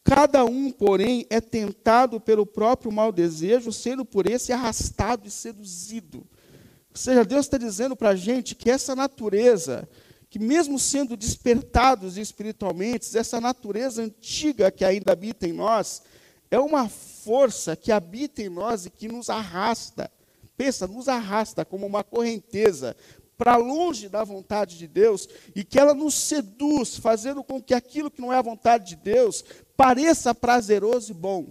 cada 0.04 0.44
um, 0.44 0.70
porém, 0.70 1.26
é 1.28 1.40
tentado 1.40 2.20
pelo 2.20 2.46
próprio 2.46 2.92
mau 2.92 3.12
desejo, 3.12 3.72
sendo 3.72 4.04
por 4.04 4.28
esse 4.28 4.52
arrastado 4.52 5.26
e 5.26 5.30
seduzido. 5.30 6.18
Ou 6.90 6.96
seja, 6.96 7.24
Deus 7.24 7.46
está 7.46 7.58
dizendo 7.58 7.94
para 7.94 8.10
a 8.10 8.16
gente 8.16 8.54
que 8.54 8.70
essa 8.70 8.94
natureza, 8.94 9.88
que 10.30 10.38
mesmo 10.38 10.78
sendo 10.78 11.16
despertados 11.16 12.16
espiritualmente, 12.16 13.16
essa 13.16 13.40
natureza 13.40 14.02
antiga 14.02 14.70
que 14.70 14.84
ainda 14.84 15.12
habita 15.12 15.46
em 15.46 15.52
nós, 15.52 16.02
é 16.50 16.58
uma 16.58 16.88
força 16.88 17.76
que 17.76 17.92
habita 17.92 18.42
em 18.42 18.48
nós 18.48 18.86
e 18.86 18.90
que 18.90 19.08
nos 19.08 19.28
arrasta 19.28 20.10
pensa, 20.58 20.88
nos 20.88 21.08
arrasta 21.08 21.64
como 21.64 21.86
uma 21.86 22.02
correnteza 22.02 22.96
para 23.38 23.56
longe 23.56 24.08
da 24.08 24.24
vontade 24.24 24.76
de 24.76 24.88
Deus 24.88 25.28
e 25.54 25.62
que 25.62 25.78
ela 25.78 25.94
nos 25.94 26.14
seduz, 26.14 26.96
fazendo 26.96 27.44
com 27.44 27.62
que 27.62 27.72
aquilo 27.72 28.10
que 28.10 28.20
não 28.20 28.32
é 28.32 28.36
a 28.36 28.42
vontade 28.42 28.88
de 28.88 28.96
Deus 28.96 29.44
pareça 29.76 30.34
prazeroso 30.34 31.12
e 31.12 31.14
bom. 31.14 31.46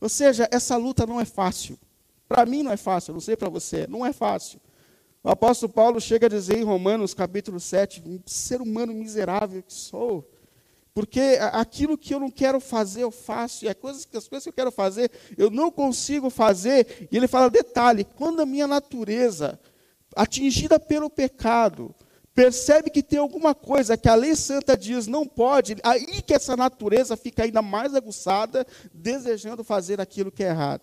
Ou 0.00 0.08
seja, 0.08 0.48
essa 0.50 0.78
luta 0.78 1.06
não 1.06 1.20
é 1.20 1.26
fácil. 1.26 1.78
Para 2.26 2.46
mim 2.46 2.62
não 2.62 2.72
é 2.72 2.76
fácil, 2.76 3.12
não 3.12 3.20
sei 3.20 3.36
para 3.36 3.50
você, 3.50 3.86
não 3.86 4.04
é 4.06 4.12
fácil. 4.14 4.58
O 5.22 5.28
apóstolo 5.28 5.70
Paulo 5.70 6.00
chega 6.00 6.26
a 6.26 6.30
dizer 6.30 6.56
em 6.56 6.64
Romanos 6.64 7.12
capítulo 7.12 7.60
7, 7.60 8.02
ser 8.24 8.62
humano 8.62 8.94
miserável 8.94 9.62
que 9.62 9.74
sou, 9.74 10.26
porque 10.94 11.38
aquilo 11.52 11.98
que 11.98 12.14
eu 12.14 12.18
não 12.18 12.30
quero 12.30 12.58
fazer, 12.58 13.02
eu 13.02 13.10
faço, 13.10 13.64
e 13.64 13.68
as 13.68 13.74
coisas, 13.74 14.08
as 14.14 14.26
coisas 14.26 14.44
que 14.44 14.48
eu 14.48 14.54
quero 14.54 14.72
fazer, 14.72 15.10
eu 15.36 15.50
não 15.50 15.70
consigo 15.70 16.30
fazer. 16.30 17.08
E 17.10 17.16
ele 17.16 17.28
fala: 17.28 17.48
detalhe, 17.48 18.04
quando 18.04 18.40
a 18.40 18.46
minha 18.46 18.66
natureza, 18.66 19.60
atingida 20.14 20.78
pelo 20.78 21.08
pecado, 21.08 21.94
percebe 22.34 22.90
que 22.90 23.02
tem 23.02 23.18
alguma 23.18 23.54
coisa 23.54 23.96
que 23.96 24.08
a 24.08 24.14
lei 24.14 24.34
santa 24.34 24.76
diz 24.76 25.06
não 25.06 25.26
pode, 25.26 25.76
aí 25.82 26.22
que 26.22 26.34
essa 26.34 26.56
natureza 26.56 27.16
fica 27.16 27.44
ainda 27.44 27.62
mais 27.62 27.94
aguçada, 27.94 28.66
desejando 28.92 29.64
fazer 29.64 30.00
aquilo 30.00 30.32
que 30.32 30.42
é 30.42 30.48
errado. 30.48 30.82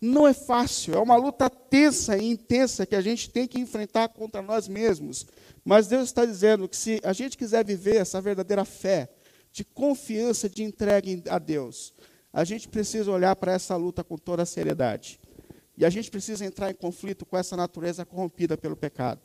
Não 0.00 0.26
é 0.26 0.34
fácil, 0.34 0.94
é 0.94 0.98
uma 0.98 1.16
luta 1.16 1.48
tensa 1.48 2.16
e 2.18 2.24
intensa 2.24 2.84
que 2.84 2.94
a 2.94 3.00
gente 3.00 3.30
tem 3.30 3.46
que 3.46 3.58
enfrentar 3.58 4.08
contra 4.08 4.42
nós 4.42 4.68
mesmos. 4.68 5.26
Mas 5.64 5.86
Deus 5.86 6.04
está 6.04 6.26
dizendo 6.26 6.68
que 6.68 6.76
se 6.76 7.00
a 7.02 7.12
gente 7.12 7.38
quiser 7.38 7.64
viver 7.64 7.96
essa 7.96 8.20
verdadeira 8.20 8.64
fé, 8.64 9.08
de 9.50 9.64
confiança, 9.64 10.48
de 10.48 10.64
entrega 10.64 11.08
a 11.30 11.38
Deus, 11.38 11.94
a 12.32 12.42
gente 12.42 12.68
precisa 12.68 13.10
olhar 13.10 13.36
para 13.36 13.52
essa 13.52 13.76
luta 13.76 14.02
com 14.02 14.18
toda 14.18 14.42
a 14.42 14.46
seriedade. 14.46 15.20
E 15.76 15.84
a 15.84 15.90
gente 15.90 16.10
precisa 16.10 16.44
entrar 16.44 16.70
em 16.70 16.74
conflito 16.74 17.26
com 17.26 17.36
essa 17.36 17.56
natureza 17.56 18.04
corrompida 18.04 18.56
pelo 18.56 18.76
pecado, 18.76 19.20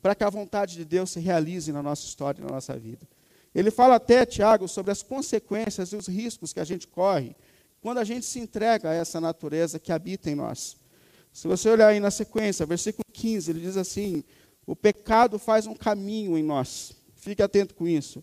para 0.00 0.14
que 0.14 0.24
a 0.24 0.30
vontade 0.30 0.76
de 0.76 0.84
Deus 0.84 1.10
se 1.10 1.20
realize 1.20 1.72
na 1.72 1.82
nossa 1.82 2.06
história 2.06 2.40
e 2.40 2.44
na 2.44 2.50
nossa 2.50 2.76
vida. 2.78 3.06
Ele 3.54 3.70
fala 3.70 3.96
até, 3.96 4.24
Tiago, 4.24 4.68
sobre 4.68 4.92
as 4.92 5.02
consequências 5.02 5.92
e 5.92 5.96
os 5.96 6.06
riscos 6.06 6.52
que 6.52 6.60
a 6.60 6.64
gente 6.64 6.86
corre 6.86 7.34
quando 7.80 7.98
a 7.98 8.04
gente 8.04 8.24
se 8.24 8.38
entrega 8.38 8.90
a 8.90 8.94
essa 8.94 9.20
natureza 9.20 9.78
que 9.78 9.92
habita 9.92 10.30
em 10.30 10.34
nós. 10.34 10.76
Se 11.32 11.48
você 11.48 11.68
olhar 11.68 11.88
aí 11.88 12.00
na 12.00 12.10
sequência, 12.10 12.66
versículo 12.66 13.04
15, 13.12 13.50
ele 13.50 13.60
diz 13.60 13.76
assim: 13.76 14.24
o 14.66 14.76
pecado 14.76 15.38
faz 15.38 15.66
um 15.66 15.74
caminho 15.74 16.36
em 16.36 16.42
nós. 16.42 16.92
Fique 17.14 17.42
atento 17.42 17.74
com 17.74 17.86
isso. 17.86 18.22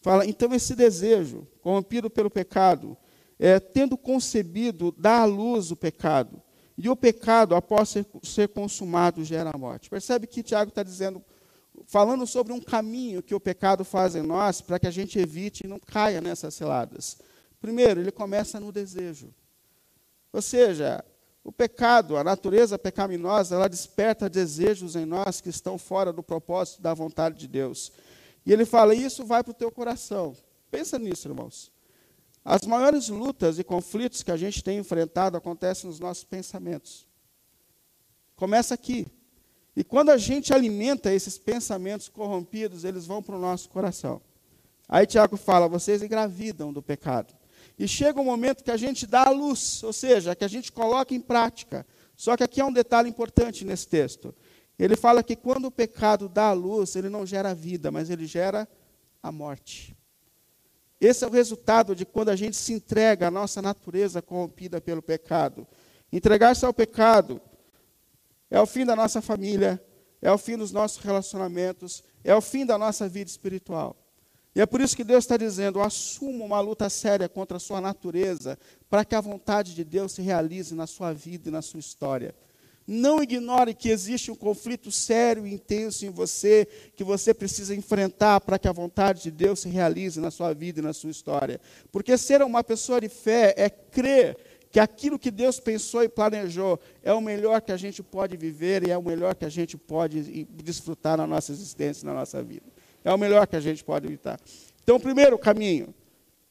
Fala, 0.00 0.26
então 0.26 0.52
esse 0.54 0.74
desejo, 0.74 1.46
corrompido 1.60 2.08
pelo 2.08 2.30
pecado, 2.30 2.96
é, 3.38 3.58
tendo 3.58 3.96
concebido, 3.96 4.94
dá 4.96 5.20
à 5.20 5.24
luz 5.24 5.70
o 5.70 5.76
pecado. 5.76 6.40
E 6.76 6.88
o 6.88 6.96
pecado, 6.96 7.54
após 7.54 7.88
ser, 7.88 8.06
ser 8.22 8.48
consumado, 8.48 9.24
gera 9.24 9.50
a 9.54 9.58
morte. 9.58 9.88
Percebe 9.88 10.26
que 10.26 10.42
Tiago 10.42 10.68
está 10.68 10.82
dizendo, 10.82 11.24
falando 11.86 12.26
sobre 12.26 12.52
um 12.52 12.60
caminho 12.60 13.22
que 13.22 13.34
o 13.34 13.40
pecado 13.40 13.84
faz 13.84 14.14
em 14.14 14.22
nós, 14.22 14.60
para 14.60 14.78
que 14.78 14.86
a 14.86 14.90
gente 14.90 15.18
evite 15.18 15.64
e 15.64 15.68
não 15.68 15.78
caia 15.78 16.20
nessas 16.20 16.54
ciladas. 16.54 17.18
Primeiro, 17.60 18.00
ele 18.00 18.12
começa 18.12 18.60
no 18.60 18.70
desejo. 18.70 19.32
Ou 20.32 20.42
seja, 20.42 21.02
o 21.42 21.50
pecado, 21.50 22.16
a 22.16 22.24
natureza 22.24 22.78
pecaminosa, 22.78 23.54
ela 23.54 23.68
desperta 23.68 24.28
desejos 24.28 24.96
em 24.96 25.06
nós 25.06 25.40
que 25.40 25.48
estão 25.48 25.78
fora 25.78 26.12
do 26.12 26.22
propósito 26.22 26.82
da 26.82 26.92
vontade 26.92 27.38
de 27.38 27.48
Deus. 27.48 27.92
E 28.44 28.52
ele 28.52 28.66
fala: 28.66 28.94
Isso 28.94 29.24
vai 29.24 29.42
para 29.42 29.52
o 29.52 29.54
teu 29.54 29.70
coração. 29.70 30.36
Pensa 30.70 30.98
nisso, 30.98 31.28
irmãos. 31.28 31.72
As 32.48 32.62
maiores 32.62 33.08
lutas 33.08 33.58
e 33.58 33.64
conflitos 33.64 34.22
que 34.22 34.30
a 34.30 34.36
gente 34.36 34.62
tem 34.62 34.78
enfrentado 34.78 35.36
acontecem 35.36 35.90
nos 35.90 35.98
nossos 35.98 36.22
pensamentos. 36.22 37.04
Começa 38.36 38.72
aqui. 38.72 39.04
E 39.74 39.82
quando 39.82 40.10
a 40.10 40.16
gente 40.16 40.54
alimenta 40.54 41.12
esses 41.12 41.38
pensamentos 41.38 42.08
corrompidos, 42.08 42.84
eles 42.84 43.04
vão 43.04 43.20
para 43.20 43.34
o 43.34 43.40
nosso 43.40 43.68
coração. 43.68 44.22
Aí 44.88 45.04
Tiago 45.08 45.36
fala: 45.36 45.66
vocês 45.66 46.04
engravidam 46.04 46.72
do 46.72 46.80
pecado. 46.80 47.34
E 47.76 47.88
chega 47.88 48.20
um 48.20 48.24
momento 48.24 48.62
que 48.62 48.70
a 48.70 48.76
gente 48.76 49.08
dá 49.08 49.26
a 49.26 49.30
luz, 49.30 49.82
ou 49.82 49.92
seja, 49.92 50.36
que 50.36 50.44
a 50.44 50.48
gente 50.48 50.70
coloca 50.70 51.12
em 51.12 51.20
prática. 51.20 51.84
Só 52.14 52.36
que 52.36 52.44
aqui 52.44 52.60
é 52.60 52.64
um 52.64 52.72
detalhe 52.72 53.10
importante 53.10 53.64
nesse 53.64 53.88
texto. 53.88 54.32
Ele 54.78 54.94
fala 54.94 55.20
que 55.20 55.34
quando 55.34 55.64
o 55.64 55.70
pecado 55.70 56.28
dá 56.28 56.50
a 56.50 56.52
luz, 56.52 56.94
ele 56.94 57.08
não 57.08 57.26
gera 57.26 57.52
vida, 57.52 57.90
mas 57.90 58.08
ele 58.08 58.24
gera 58.24 58.68
a 59.20 59.32
morte. 59.32 59.96
Esse 61.00 61.24
é 61.24 61.28
o 61.28 61.30
resultado 61.30 61.94
de 61.94 62.06
quando 62.06 62.30
a 62.30 62.36
gente 62.36 62.56
se 62.56 62.72
entrega 62.72 63.28
à 63.28 63.30
nossa 63.30 63.60
natureza 63.60 64.22
corrompida 64.22 64.80
pelo 64.80 65.02
pecado. 65.02 65.66
Entregar-se 66.12 66.64
ao 66.64 66.72
pecado 66.72 67.40
é 68.50 68.60
o 68.60 68.66
fim 68.66 68.84
da 68.84 68.96
nossa 68.96 69.20
família, 69.20 69.82
é 70.22 70.30
o 70.32 70.38
fim 70.38 70.56
dos 70.56 70.72
nossos 70.72 71.02
relacionamentos, 71.02 72.02
é 72.24 72.34
o 72.34 72.40
fim 72.40 72.64
da 72.64 72.78
nossa 72.78 73.08
vida 73.08 73.30
espiritual. 73.30 73.96
E 74.54 74.60
é 74.60 74.64
por 74.64 74.80
isso 74.80 74.96
que 74.96 75.04
Deus 75.04 75.24
está 75.24 75.36
dizendo: 75.36 75.82
assuma 75.82 76.44
uma 76.44 76.60
luta 76.60 76.88
séria 76.88 77.28
contra 77.28 77.58
a 77.58 77.60
sua 77.60 77.78
natureza, 77.78 78.58
para 78.88 79.04
que 79.04 79.14
a 79.14 79.20
vontade 79.20 79.74
de 79.74 79.84
Deus 79.84 80.12
se 80.12 80.22
realize 80.22 80.74
na 80.74 80.86
sua 80.86 81.12
vida 81.12 81.50
e 81.50 81.52
na 81.52 81.60
sua 81.60 81.80
história. 81.80 82.34
Não 82.86 83.20
ignore 83.20 83.74
que 83.74 83.88
existe 83.88 84.30
um 84.30 84.34
conflito 84.34 84.92
sério 84.92 85.46
e 85.46 85.52
intenso 85.52 86.06
em 86.06 86.10
você, 86.10 86.68
que 86.94 87.02
você 87.02 87.34
precisa 87.34 87.74
enfrentar 87.74 88.40
para 88.40 88.58
que 88.58 88.68
a 88.68 88.72
vontade 88.72 89.22
de 89.24 89.30
Deus 89.30 89.60
se 89.60 89.68
realize 89.68 90.20
na 90.20 90.30
sua 90.30 90.54
vida 90.54 90.78
e 90.78 90.82
na 90.82 90.92
sua 90.92 91.10
história. 91.10 91.60
Porque 91.90 92.16
ser 92.16 92.42
uma 92.42 92.62
pessoa 92.62 93.00
de 93.00 93.08
fé 93.08 93.54
é 93.56 93.68
crer 93.68 94.36
que 94.70 94.78
aquilo 94.78 95.18
que 95.18 95.30
Deus 95.30 95.58
pensou 95.58 96.02
e 96.02 96.08
planejou 96.08 96.78
é 97.02 97.12
o 97.12 97.20
melhor 97.20 97.60
que 97.60 97.72
a 97.72 97.76
gente 97.76 98.02
pode 98.02 98.36
viver 98.36 98.86
e 98.86 98.90
é 98.90 98.98
o 98.98 99.02
melhor 99.02 99.34
que 99.34 99.44
a 99.44 99.48
gente 99.48 99.76
pode 99.76 100.46
desfrutar 100.62 101.16
na 101.16 101.26
nossa 101.26 101.50
existência, 101.50 102.06
na 102.06 102.12
nossa 102.12 102.42
vida. 102.42 102.66
É 103.02 103.12
o 103.12 103.18
melhor 103.18 103.46
que 103.46 103.56
a 103.56 103.60
gente 103.60 103.82
pode 103.82 104.06
evitar. 104.06 104.38
Então, 104.82 105.00
primeiro 105.00 105.38
caminho, 105.38 105.94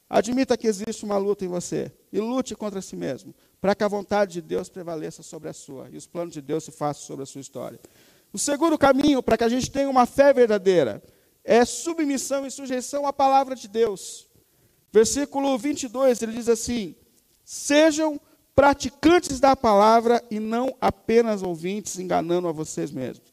admita 0.09 0.57
que 0.57 0.67
existe 0.67 1.05
uma 1.05 1.17
luta 1.17 1.45
em 1.45 1.47
você 1.47 1.91
e 2.11 2.19
lute 2.19 2.55
contra 2.55 2.81
si 2.81 2.95
mesmo, 2.95 3.33
para 3.65 3.73
que 3.73 3.83
a 3.83 3.87
vontade 3.87 4.33
de 4.33 4.41
Deus 4.43 4.69
prevaleça 4.69 5.23
sobre 5.23 5.49
a 5.49 5.53
sua 5.53 5.89
e 5.91 5.97
os 5.97 6.05
planos 6.05 6.35
de 6.35 6.39
Deus 6.39 6.65
se 6.65 6.71
façam 6.71 7.01
sobre 7.01 7.23
a 7.23 7.25
sua 7.25 7.41
história. 7.41 7.79
O 8.31 8.37
segundo 8.37 8.77
caminho 8.77 9.23
para 9.23 9.39
que 9.39 9.43
a 9.43 9.49
gente 9.49 9.71
tenha 9.71 9.89
uma 9.89 10.05
fé 10.05 10.31
verdadeira 10.31 11.01
é 11.43 11.65
submissão 11.65 12.45
e 12.45 12.51
sujeição 12.51 13.07
à 13.07 13.11
palavra 13.11 13.55
de 13.55 13.67
Deus. 13.67 14.27
Versículo 14.93 15.57
22, 15.57 16.21
ele 16.21 16.33
diz 16.33 16.47
assim: 16.47 16.95
Sejam 17.43 18.21
praticantes 18.55 19.39
da 19.39 19.55
palavra 19.55 20.23
e 20.29 20.39
não 20.39 20.75
apenas 20.79 21.41
ouvintes, 21.41 21.97
enganando 21.97 22.47
a 22.47 22.51
vocês 22.51 22.91
mesmos. 22.91 23.31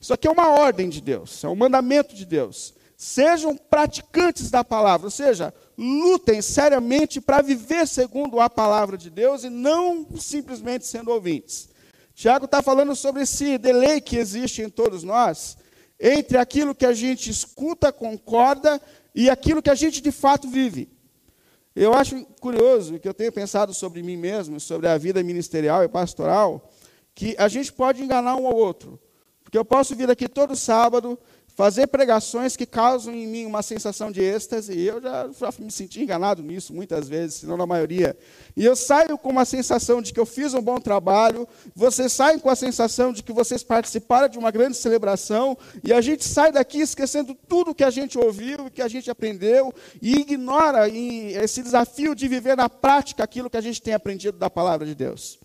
Isso 0.00 0.14
aqui 0.14 0.26
é 0.26 0.30
uma 0.30 0.48
ordem 0.48 0.88
de 0.88 1.02
Deus, 1.02 1.44
é 1.44 1.48
um 1.48 1.54
mandamento 1.54 2.14
de 2.14 2.24
Deus. 2.24 2.72
Sejam 2.96 3.54
praticantes 3.54 4.50
da 4.50 4.64
palavra, 4.64 5.08
ou 5.08 5.10
seja, 5.10 5.52
lutem 5.76 6.40
seriamente 6.40 7.20
para 7.20 7.42
viver 7.42 7.86
segundo 7.86 8.40
a 8.40 8.48
palavra 8.48 8.96
de 8.96 9.10
Deus 9.10 9.44
e 9.44 9.50
não 9.50 10.06
simplesmente 10.18 10.86
sendo 10.86 11.10
ouvintes. 11.10 11.68
Tiago 12.14 12.44
está 12.44 12.62
falando 12.62 12.94
sobre 12.94 13.22
esse 13.22 13.58
delay 13.58 14.00
que 14.00 14.16
existe 14.16 14.62
em 14.62 14.68
todos 14.68 15.02
nós, 15.02 15.56
entre 15.98 16.38
aquilo 16.38 16.74
que 16.74 16.86
a 16.86 16.92
gente 16.92 17.28
escuta, 17.28 17.92
concorda 17.92 18.80
e 19.14 19.28
aquilo 19.28 19.62
que 19.62 19.70
a 19.70 19.74
gente 19.74 20.00
de 20.00 20.12
fato 20.12 20.48
vive. 20.48 20.88
Eu 21.74 21.92
acho 21.92 22.24
curioso 22.40 23.00
que 23.00 23.08
eu 23.08 23.14
tenho 23.14 23.32
pensado 23.32 23.74
sobre 23.74 24.00
mim 24.00 24.16
mesmo, 24.16 24.60
sobre 24.60 24.86
a 24.86 24.96
vida 24.96 25.22
ministerial 25.24 25.82
e 25.82 25.88
pastoral, 25.88 26.70
que 27.14 27.34
a 27.36 27.48
gente 27.48 27.72
pode 27.72 28.00
enganar 28.00 28.36
um 28.36 28.46
ao 28.46 28.54
outro. 28.54 29.00
Porque 29.42 29.58
eu 29.58 29.64
posso 29.64 29.96
vir 29.96 30.08
aqui 30.08 30.28
todo 30.28 30.54
sábado, 30.54 31.18
fazer 31.54 31.86
pregações 31.86 32.56
que 32.56 32.66
causam 32.66 33.14
em 33.14 33.26
mim 33.26 33.46
uma 33.46 33.62
sensação 33.62 34.10
de 34.10 34.20
êxtase, 34.20 34.72
e 34.72 34.86
eu 34.86 35.00
já, 35.00 35.30
já 35.38 35.50
me 35.58 35.70
senti 35.70 36.02
enganado 36.02 36.42
nisso 36.42 36.74
muitas 36.74 37.08
vezes, 37.08 37.36
se 37.36 37.46
não 37.46 37.56
na 37.56 37.64
maioria. 37.64 38.16
E 38.56 38.64
eu 38.64 38.74
saio 38.74 39.16
com 39.16 39.30
uma 39.30 39.44
sensação 39.44 40.02
de 40.02 40.12
que 40.12 40.18
eu 40.18 40.26
fiz 40.26 40.52
um 40.52 40.60
bom 40.60 40.78
trabalho, 40.78 41.46
vocês 41.74 42.12
saem 42.12 42.40
com 42.40 42.50
a 42.50 42.56
sensação 42.56 43.12
de 43.12 43.22
que 43.22 43.32
vocês 43.32 43.62
participaram 43.62 44.28
de 44.28 44.38
uma 44.38 44.50
grande 44.50 44.76
celebração, 44.76 45.56
e 45.84 45.92
a 45.92 46.00
gente 46.00 46.24
sai 46.24 46.50
daqui 46.50 46.80
esquecendo 46.80 47.34
tudo 47.48 47.74
que 47.74 47.84
a 47.84 47.90
gente 47.90 48.18
ouviu, 48.18 48.68
que 48.70 48.82
a 48.82 48.88
gente 48.88 49.08
aprendeu, 49.08 49.72
e 50.02 50.16
ignora 50.16 50.88
esse 50.88 51.62
desafio 51.62 52.16
de 52.16 52.26
viver 52.26 52.56
na 52.56 52.68
prática 52.68 53.22
aquilo 53.22 53.48
que 53.48 53.56
a 53.56 53.60
gente 53.60 53.80
tem 53.80 53.94
aprendido 53.94 54.36
da 54.38 54.50
palavra 54.50 54.84
de 54.84 54.94
Deus. 54.94 55.38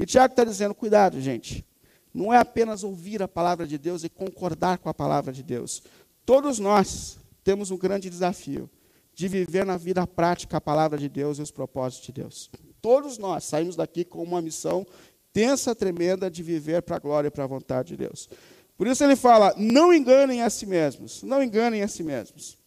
E 0.00 0.06
Tiago 0.06 0.32
está 0.32 0.44
dizendo: 0.44 0.74
cuidado, 0.74 1.20
gente 1.20 1.64
não 2.12 2.32
é 2.32 2.38
apenas 2.38 2.84
ouvir 2.84 3.22
a 3.22 3.28
palavra 3.28 3.66
de 3.66 3.78
Deus 3.78 4.04
e 4.04 4.08
concordar 4.08 4.78
com 4.78 4.88
a 4.88 4.94
palavra 4.94 5.32
de 5.32 5.42
Deus. 5.42 5.82
Todos 6.24 6.58
nós 6.58 7.18
temos 7.42 7.70
um 7.70 7.76
grande 7.76 8.10
desafio 8.10 8.68
de 9.14 9.28
viver 9.28 9.64
na 9.64 9.76
vida 9.76 10.06
prática 10.06 10.56
a 10.56 10.60
palavra 10.60 10.98
de 10.98 11.08
Deus 11.08 11.38
e 11.38 11.42
os 11.42 11.50
propósitos 11.50 12.06
de 12.06 12.12
Deus. 12.12 12.50
Todos 12.80 13.18
nós 13.18 13.44
saímos 13.44 13.76
daqui 13.76 14.04
com 14.04 14.22
uma 14.22 14.42
missão 14.42 14.86
tensa, 15.32 15.74
tremenda 15.74 16.30
de 16.30 16.42
viver 16.42 16.82
para 16.82 16.96
a 16.96 16.98
glória 16.98 17.28
e 17.28 17.30
para 17.30 17.44
a 17.44 17.46
vontade 17.46 17.88
de 17.88 17.96
Deus. 17.96 18.28
Por 18.76 18.86
isso 18.86 19.02
ele 19.04 19.16
fala: 19.16 19.54
não 19.56 19.92
enganem 19.92 20.42
a 20.42 20.50
si 20.50 20.66
mesmos, 20.66 21.22
não 21.22 21.42
enganem 21.42 21.82
a 21.82 21.88
si 21.88 22.02
mesmos. 22.02 22.58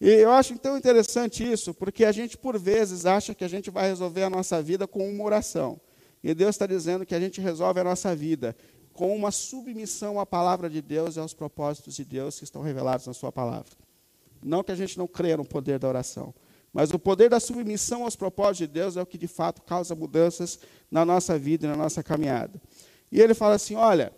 E 0.00 0.08
eu 0.08 0.30
acho 0.30 0.56
tão 0.58 0.78
interessante 0.78 1.42
isso, 1.42 1.74
porque 1.74 2.04
a 2.04 2.12
gente, 2.12 2.38
por 2.38 2.56
vezes, 2.56 3.04
acha 3.04 3.34
que 3.34 3.44
a 3.44 3.48
gente 3.48 3.68
vai 3.68 3.88
resolver 3.88 4.22
a 4.22 4.30
nossa 4.30 4.62
vida 4.62 4.86
com 4.86 5.08
uma 5.10 5.24
oração. 5.24 5.80
E 6.22 6.32
Deus 6.34 6.50
está 6.50 6.66
dizendo 6.66 7.04
que 7.04 7.14
a 7.14 7.20
gente 7.20 7.40
resolve 7.40 7.80
a 7.80 7.84
nossa 7.84 8.14
vida 8.14 8.56
com 8.98 9.14
uma 9.14 9.30
submissão 9.30 10.18
à 10.18 10.26
palavra 10.26 10.68
de 10.68 10.82
Deus 10.82 11.14
e 11.14 11.20
aos 11.20 11.32
propósitos 11.32 11.94
de 11.94 12.04
Deus 12.04 12.36
que 12.36 12.42
estão 12.42 12.62
revelados 12.62 13.06
na 13.06 13.12
Sua 13.12 13.30
palavra. 13.30 13.70
Não 14.42 14.64
que 14.64 14.72
a 14.72 14.74
gente 14.74 14.98
não 14.98 15.06
creia 15.06 15.36
no 15.36 15.44
poder 15.44 15.78
da 15.78 15.86
oração, 15.86 16.34
Mas 16.72 16.92
o 16.92 16.98
poder 16.98 17.30
da 17.30 17.38
submissão 17.38 18.02
aos 18.02 18.16
propósitos 18.16 18.58
de 18.58 18.66
Deus 18.66 18.96
é 18.96 19.02
o 19.02 19.06
que 19.06 19.16
de 19.16 19.28
fato 19.28 19.62
causa 19.62 19.94
mudanças 19.94 20.58
na 20.90 21.04
nossa 21.04 21.38
vida 21.38 21.64
e 21.64 21.70
na 21.70 21.76
nossa 21.76 22.02
caminhada. 22.02 22.60
E 23.10 23.20
ele 23.20 23.34
fala 23.34 23.54
assim: 23.54 23.76
olha, 23.76 24.12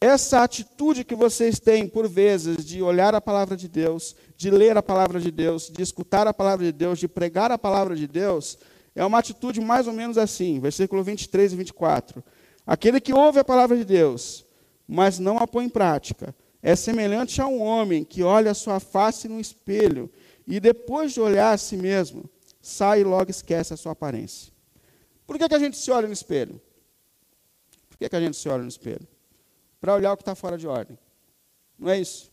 essa 0.00 0.42
atitude 0.42 1.04
que 1.04 1.14
vocês 1.14 1.60
têm, 1.60 1.86
por 1.86 2.08
vezes, 2.08 2.64
de 2.64 2.82
olhar 2.82 3.14
a 3.14 3.20
palavra 3.20 3.56
de 3.56 3.68
Deus, 3.68 4.16
de 4.36 4.50
ler 4.50 4.76
a 4.76 4.82
palavra 4.82 5.20
de 5.20 5.30
Deus, 5.30 5.70
de 5.70 5.82
escutar 5.82 6.26
a 6.26 6.32
palavra 6.32 6.64
de 6.64 6.72
Deus, 6.72 6.98
de 6.98 7.06
pregar 7.06 7.52
a 7.52 7.58
palavra 7.58 7.94
de 7.94 8.08
Deus, 8.08 8.58
é 8.94 9.04
uma 9.04 9.18
atitude 9.18 9.60
mais 9.60 9.86
ou 9.86 9.92
menos 9.92 10.16
assim, 10.16 10.60
versículo 10.60 11.02
23 11.02 11.52
e 11.52 11.56
24. 11.56 12.24
Aquele 12.66 13.00
que 13.00 13.12
ouve 13.12 13.38
a 13.38 13.44
palavra 13.44 13.76
de 13.76 13.84
Deus, 13.84 14.44
mas 14.86 15.18
não 15.18 15.38
a 15.38 15.46
põe 15.46 15.66
em 15.66 15.68
prática, 15.68 16.34
é 16.62 16.74
semelhante 16.74 17.40
a 17.42 17.46
um 17.46 17.60
homem 17.60 18.04
que 18.04 18.22
olha 18.22 18.50
a 18.50 18.54
sua 18.54 18.80
face 18.80 19.28
no 19.28 19.38
espelho 19.38 20.10
e 20.46 20.58
depois 20.58 21.12
de 21.12 21.20
olhar 21.20 21.52
a 21.52 21.58
si 21.58 21.76
mesmo, 21.76 22.28
sai 22.60 23.00
e 23.00 23.04
logo 23.04 23.30
esquece 23.30 23.74
a 23.74 23.76
sua 23.76 23.92
aparência. 23.92 24.52
Por 25.26 25.38
que, 25.38 25.48
que 25.48 25.54
a 25.54 25.58
gente 25.58 25.76
se 25.76 25.90
olha 25.90 26.06
no 26.06 26.12
espelho? 26.12 26.60
Por 27.88 27.98
que, 27.98 28.08
que 28.08 28.16
a 28.16 28.20
gente 28.20 28.36
se 28.36 28.48
olha 28.48 28.62
no 28.62 28.68
espelho? 28.68 29.06
Para 29.80 29.94
olhar 29.94 30.12
o 30.12 30.16
que 30.16 30.22
está 30.22 30.34
fora 30.34 30.56
de 30.56 30.66
ordem. 30.66 30.98
Não 31.78 31.90
é 31.90 31.98
isso? 31.98 32.30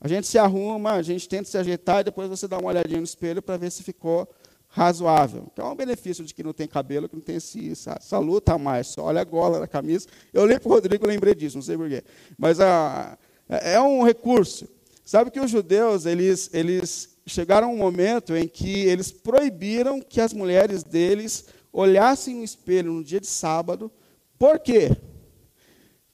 A 0.00 0.08
gente 0.08 0.26
se 0.26 0.38
arruma, 0.38 0.92
a 0.92 1.02
gente 1.02 1.28
tenta 1.28 1.44
se 1.44 1.56
ajeitar 1.56 2.00
e 2.00 2.04
depois 2.04 2.28
você 2.28 2.48
dá 2.48 2.58
uma 2.58 2.68
olhadinha 2.68 2.98
no 2.98 3.04
espelho 3.04 3.42
para 3.42 3.56
ver 3.56 3.70
se 3.70 3.82
ficou 3.82 4.28
razoável. 4.72 5.46
Então 5.52 5.68
é 5.68 5.70
um 5.70 5.76
benefício 5.76 6.24
de 6.24 6.34
que 6.34 6.42
não 6.42 6.52
tem 6.52 6.66
cabelo, 6.66 7.08
que 7.08 7.14
não 7.14 7.22
tem 7.22 7.36
esse, 7.36 7.70
essa, 7.70 7.96
essa 8.00 8.18
luta 8.18 8.54
a 8.54 8.58
mais. 8.58 8.88
Só 8.88 9.04
olha 9.04 9.20
a 9.20 9.24
gola 9.24 9.60
da 9.60 9.68
camisa. 9.68 10.08
Eu 10.32 10.42
olhei 10.42 10.58
para 10.58 10.68
o 10.68 10.72
Rodrigo 10.72 11.06
lembrei 11.06 11.34
disso, 11.34 11.56
não 11.56 11.62
sei 11.62 11.76
porquê. 11.76 12.02
Mas 12.38 12.58
a, 12.58 13.18
é 13.48 13.78
um 13.80 14.02
recurso. 14.02 14.66
Sabe 15.04 15.30
que 15.30 15.38
os 15.38 15.50
judeus, 15.50 16.06
eles, 16.06 16.48
eles 16.54 17.18
chegaram 17.26 17.68
a 17.68 17.70
um 17.70 17.76
momento 17.76 18.34
em 18.34 18.48
que 18.48 18.84
eles 18.86 19.12
proibiram 19.12 20.00
que 20.00 20.20
as 20.20 20.32
mulheres 20.32 20.82
deles 20.82 21.44
olhassem 21.70 22.36
no 22.36 22.44
espelho 22.44 22.92
no 22.92 23.04
dia 23.04 23.20
de 23.20 23.26
sábado. 23.26 23.92
Por 24.38 24.58
quê? 24.58 24.96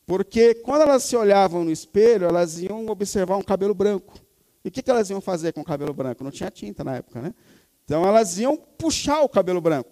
Porque 0.05 0.55
quando 0.55 0.83
elas 0.83 1.05
se 1.05 1.15
olhavam 1.15 1.65
no 1.65 1.71
espelho, 1.71 2.27
elas 2.27 2.59
iam 2.59 2.89
observar 2.89 3.37
um 3.37 3.43
cabelo 3.43 3.75
branco. 3.75 4.19
E 4.65 4.69
o 4.69 4.71
que, 4.73 4.83
que 4.83 4.91
elas 4.91 5.11
iam 5.11 5.21
fazer 5.21 5.53
com 5.53 5.61
o 5.61 5.65
cabelo 5.65 5.95
branco? 5.95 6.25
Não 6.25 6.31
tinha 6.31 6.51
tinta 6.51 6.83
na 6.83 6.97
época, 6.97 7.23
né? 7.23 7.33
Então 7.89 8.05
elas 8.05 8.39
iam 8.39 8.55
puxar 8.55 9.23
o 9.23 9.29
cabelo 9.31 9.63
branco. 9.63 9.89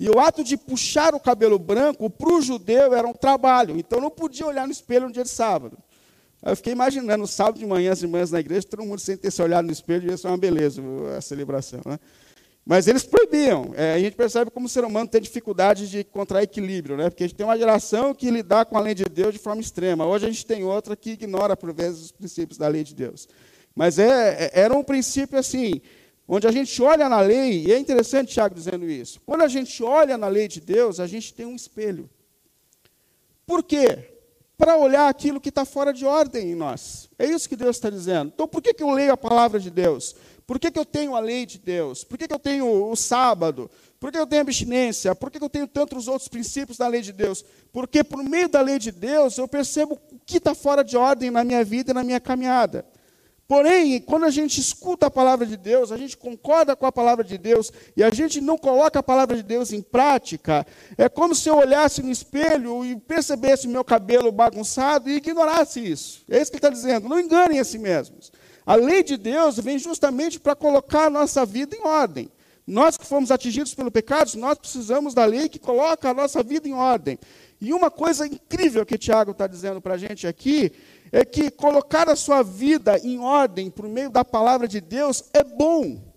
E 0.00 0.08
o 0.08 0.18
ato 0.18 0.42
de 0.42 0.56
puxar 0.56 1.14
o 1.14 1.20
cabelo 1.20 1.58
branco, 1.58 2.08
para 2.08 2.32
o 2.32 2.40
judeu, 2.40 2.94
era 2.94 3.06
um 3.06 3.12
trabalho. 3.12 3.78
Então 3.78 4.00
não 4.00 4.10
podia 4.10 4.46
olhar 4.46 4.66
no 4.66 4.72
espelho 4.72 5.08
no 5.08 5.12
dia 5.12 5.24
de 5.24 5.28
sábado. 5.28 5.76
Eu 6.42 6.56
fiquei 6.56 6.72
imaginando, 6.72 7.26
sábado 7.26 7.58
de 7.58 7.66
manhã, 7.66 7.92
as 7.92 8.02
irmãs 8.02 8.30
na 8.30 8.40
igreja, 8.40 8.66
todo 8.66 8.82
mundo 8.82 8.98
sem 9.00 9.14
ter 9.14 9.30
se 9.30 9.42
olhado 9.42 9.66
no 9.66 9.72
espelho, 9.72 10.08
ia 10.08 10.16
ser 10.16 10.28
uma 10.28 10.38
beleza 10.38 10.80
a 11.18 11.20
celebração. 11.20 11.80
Né? 11.84 11.98
Mas 12.64 12.88
eles 12.88 13.04
proibiam. 13.04 13.74
É, 13.76 13.92
a 13.92 13.98
gente 13.98 14.16
percebe 14.16 14.50
como 14.50 14.64
o 14.64 14.68
ser 14.68 14.84
humano 14.84 15.06
tem 15.06 15.20
dificuldade 15.20 15.90
de 15.90 15.98
encontrar 15.98 16.42
equilíbrio, 16.42 16.96
né? 16.96 17.10
porque 17.10 17.24
a 17.24 17.26
gente 17.26 17.36
tem 17.36 17.44
uma 17.44 17.58
geração 17.58 18.14
que 18.14 18.30
lidar 18.30 18.64
com 18.64 18.78
a 18.78 18.80
lei 18.80 18.94
de 18.94 19.04
Deus 19.04 19.34
de 19.34 19.38
forma 19.38 19.60
extrema. 19.60 20.06
Hoje 20.06 20.24
a 20.24 20.30
gente 20.30 20.46
tem 20.46 20.64
outra 20.64 20.96
que 20.96 21.10
ignora, 21.10 21.54
por 21.54 21.74
vezes, 21.74 22.04
os 22.04 22.12
princípios 22.12 22.56
da 22.56 22.68
lei 22.68 22.84
de 22.84 22.94
Deus. 22.94 23.28
Mas 23.74 23.98
é, 23.98 24.44
é 24.44 24.60
era 24.60 24.74
um 24.74 24.82
princípio 24.82 25.38
assim, 25.38 25.82
onde 26.28 26.46
a 26.46 26.52
gente 26.52 26.80
olha 26.82 27.08
na 27.08 27.20
lei, 27.20 27.64
e 27.66 27.72
é 27.72 27.78
interessante 27.78 28.34
Tiago 28.34 28.54
dizendo 28.54 28.88
isso. 28.88 29.20
Quando 29.24 29.42
a 29.42 29.48
gente 29.48 29.82
olha 29.82 30.16
na 30.18 30.28
lei 30.28 30.46
de 30.46 30.60
Deus, 30.60 31.00
a 31.00 31.06
gente 31.06 31.32
tem 31.32 31.46
um 31.46 31.56
espelho. 31.56 32.08
Por 33.46 33.62
quê? 33.62 34.18
para 34.58 34.76
olhar 34.76 35.08
aquilo 35.08 35.40
que 35.40 35.50
está 35.50 35.64
fora 35.64 35.92
de 35.92 36.04
ordem 36.04 36.50
em 36.50 36.54
nós. 36.56 37.08
É 37.16 37.24
isso 37.24 37.48
que 37.48 37.54
Deus 37.54 37.76
está 37.76 37.88
dizendo. 37.88 38.32
Então, 38.34 38.48
por 38.48 38.60
que, 38.60 38.74
que 38.74 38.82
eu 38.82 38.90
leio 38.90 39.12
a 39.12 39.16
palavra 39.16 39.60
de 39.60 39.70
Deus? 39.70 40.16
Por 40.44 40.58
que, 40.58 40.68
que 40.68 40.78
eu 40.78 40.84
tenho 40.84 41.14
a 41.14 41.20
lei 41.20 41.46
de 41.46 41.58
Deus? 41.58 42.02
Por 42.02 42.18
que, 42.18 42.26
que 42.26 42.34
eu 42.34 42.40
tenho 42.40 42.90
o 42.90 42.96
sábado? 42.96 43.70
Por 44.00 44.10
que 44.10 44.18
eu 44.18 44.26
tenho 44.26 44.42
abstinência? 44.42 45.14
Por 45.14 45.30
que 45.30 45.42
eu 45.42 45.48
tenho 45.48 45.68
tantos 45.68 46.08
outros 46.08 46.26
princípios 46.26 46.76
da 46.76 46.88
lei 46.88 47.02
de 47.02 47.12
Deus? 47.12 47.44
Porque 47.72 48.02
por 48.02 48.24
meio 48.24 48.48
da 48.48 48.60
lei 48.60 48.80
de 48.80 48.90
Deus 48.90 49.38
eu 49.38 49.46
percebo 49.46 49.94
o 49.94 50.18
que 50.26 50.38
está 50.38 50.56
fora 50.56 50.82
de 50.82 50.96
ordem 50.96 51.30
na 51.30 51.44
minha 51.44 51.64
vida 51.64 51.92
e 51.92 51.94
na 51.94 52.02
minha 52.02 52.18
caminhada. 52.18 52.84
Porém, 53.48 53.98
quando 53.98 54.26
a 54.26 54.30
gente 54.30 54.60
escuta 54.60 55.06
a 55.06 55.10
palavra 55.10 55.46
de 55.46 55.56
Deus, 55.56 55.90
a 55.90 55.96
gente 55.96 56.18
concorda 56.18 56.76
com 56.76 56.84
a 56.84 56.92
palavra 56.92 57.24
de 57.24 57.38
Deus 57.38 57.72
e 57.96 58.04
a 58.04 58.10
gente 58.10 58.42
não 58.42 58.58
coloca 58.58 58.98
a 58.98 59.02
palavra 59.02 59.34
de 59.34 59.42
Deus 59.42 59.72
em 59.72 59.80
prática, 59.80 60.66
é 60.98 61.08
como 61.08 61.34
se 61.34 61.48
eu 61.48 61.56
olhasse 61.56 62.02
no 62.02 62.10
espelho 62.10 62.84
e 62.84 62.94
percebesse 62.94 63.66
o 63.66 63.70
meu 63.70 63.82
cabelo 63.82 64.30
bagunçado 64.30 65.08
e 65.08 65.14
ignorasse 65.14 65.80
isso. 65.80 66.22
É 66.28 66.42
isso 66.42 66.50
que 66.50 66.58
ele 66.58 66.66
está 66.66 66.68
dizendo. 66.68 67.08
Não 67.08 67.18
enganem 67.18 67.58
a 67.58 67.64
si 67.64 67.78
mesmos. 67.78 68.30
A 68.66 68.74
lei 68.74 69.02
de 69.02 69.16
Deus 69.16 69.58
vem 69.58 69.78
justamente 69.78 70.38
para 70.38 70.54
colocar 70.54 71.06
a 71.06 71.10
nossa 71.10 71.46
vida 71.46 71.74
em 71.74 71.86
ordem. 71.86 72.30
Nós 72.66 72.98
que 72.98 73.06
fomos 73.06 73.30
atingidos 73.30 73.74
pelo 73.74 73.90
pecado, 73.90 74.36
nós 74.36 74.58
precisamos 74.58 75.14
da 75.14 75.24
lei 75.24 75.48
que 75.48 75.58
coloca 75.58 76.10
a 76.10 76.12
nossa 76.12 76.42
vida 76.42 76.68
em 76.68 76.74
ordem. 76.74 77.18
E 77.58 77.72
uma 77.72 77.90
coisa 77.90 78.26
incrível 78.26 78.84
que 78.84 78.98
Tiago 78.98 79.30
está 79.30 79.46
dizendo 79.46 79.80
para 79.80 79.94
a 79.94 79.96
gente 79.98 80.26
aqui 80.26 80.70
é 81.12 81.24
que 81.24 81.50
colocar 81.50 82.08
a 82.08 82.16
sua 82.16 82.42
vida 82.42 82.98
em 82.98 83.18
ordem 83.18 83.70
por 83.70 83.88
meio 83.88 84.10
da 84.10 84.24
palavra 84.24 84.68
de 84.68 84.80
Deus 84.80 85.24
é 85.32 85.42
bom. 85.42 86.08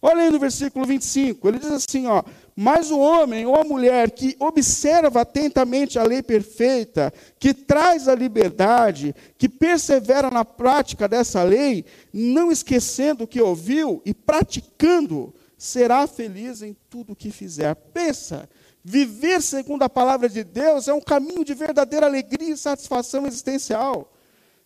Olha 0.00 0.22
aí 0.22 0.30
no 0.30 0.38
versículo 0.38 0.84
25, 0.84 1.48
ele 1.48 1.58
diz 1.58 1.70
assim: 1.70 2.06
ó, 2.06 2.22
mas 2.54 2.90
o 2.90 2.98
homem 2.98 3.44
ou 3.44 3.56
a 3.56 3.64
mulher 3.64 4.10
que 4.10 4.36
observa 4.38 5.22
atentamente 5.22 5.98
a 5.98 6.02
lei 6.02 6.22
perfeita, 6.22 7.12
que 7.38 7.52
traz 7.52 8.06
a 8.06 8.14
liberdade, 8.14 9.14
que 9.36 9.48
persevera 9.48 10.30
na 10.30 10.44
prática 10.44 11.08
dessa 11.08 11.42
lei, 11.42 11.84
não 12.12 12.52
esquecendo 12.52 13.24
o 13.24 13.26
que 13.26 13.40
ouviu 13.40 14.00
e 14.04 14.14
praticando, 14.14 15.34
será 15.58 16.06
feliz 16.06 16.62
em 16.62 16.76
tudo 16.88 17.12
o 17.12 17.16
que 17.16 17.30
fizer. 17.30 17.74
Pensa, 17.74 18.48
viver 18.84 19.42
segundo 19.42 19.82
a 19.82 19.88
palavra 19.88 20.28
de 20.28 20.44
Deus 20.44 20.88
é 20.88 20.94
um 20.94 21.00
caminho 21.00 21.44
de 21.44 21.52
verdadeira 21.52 22.06
alegria 22.06 22.52
e 22.52 22.56
satisfação 22.56 23.26
existencial. 23.26 24.12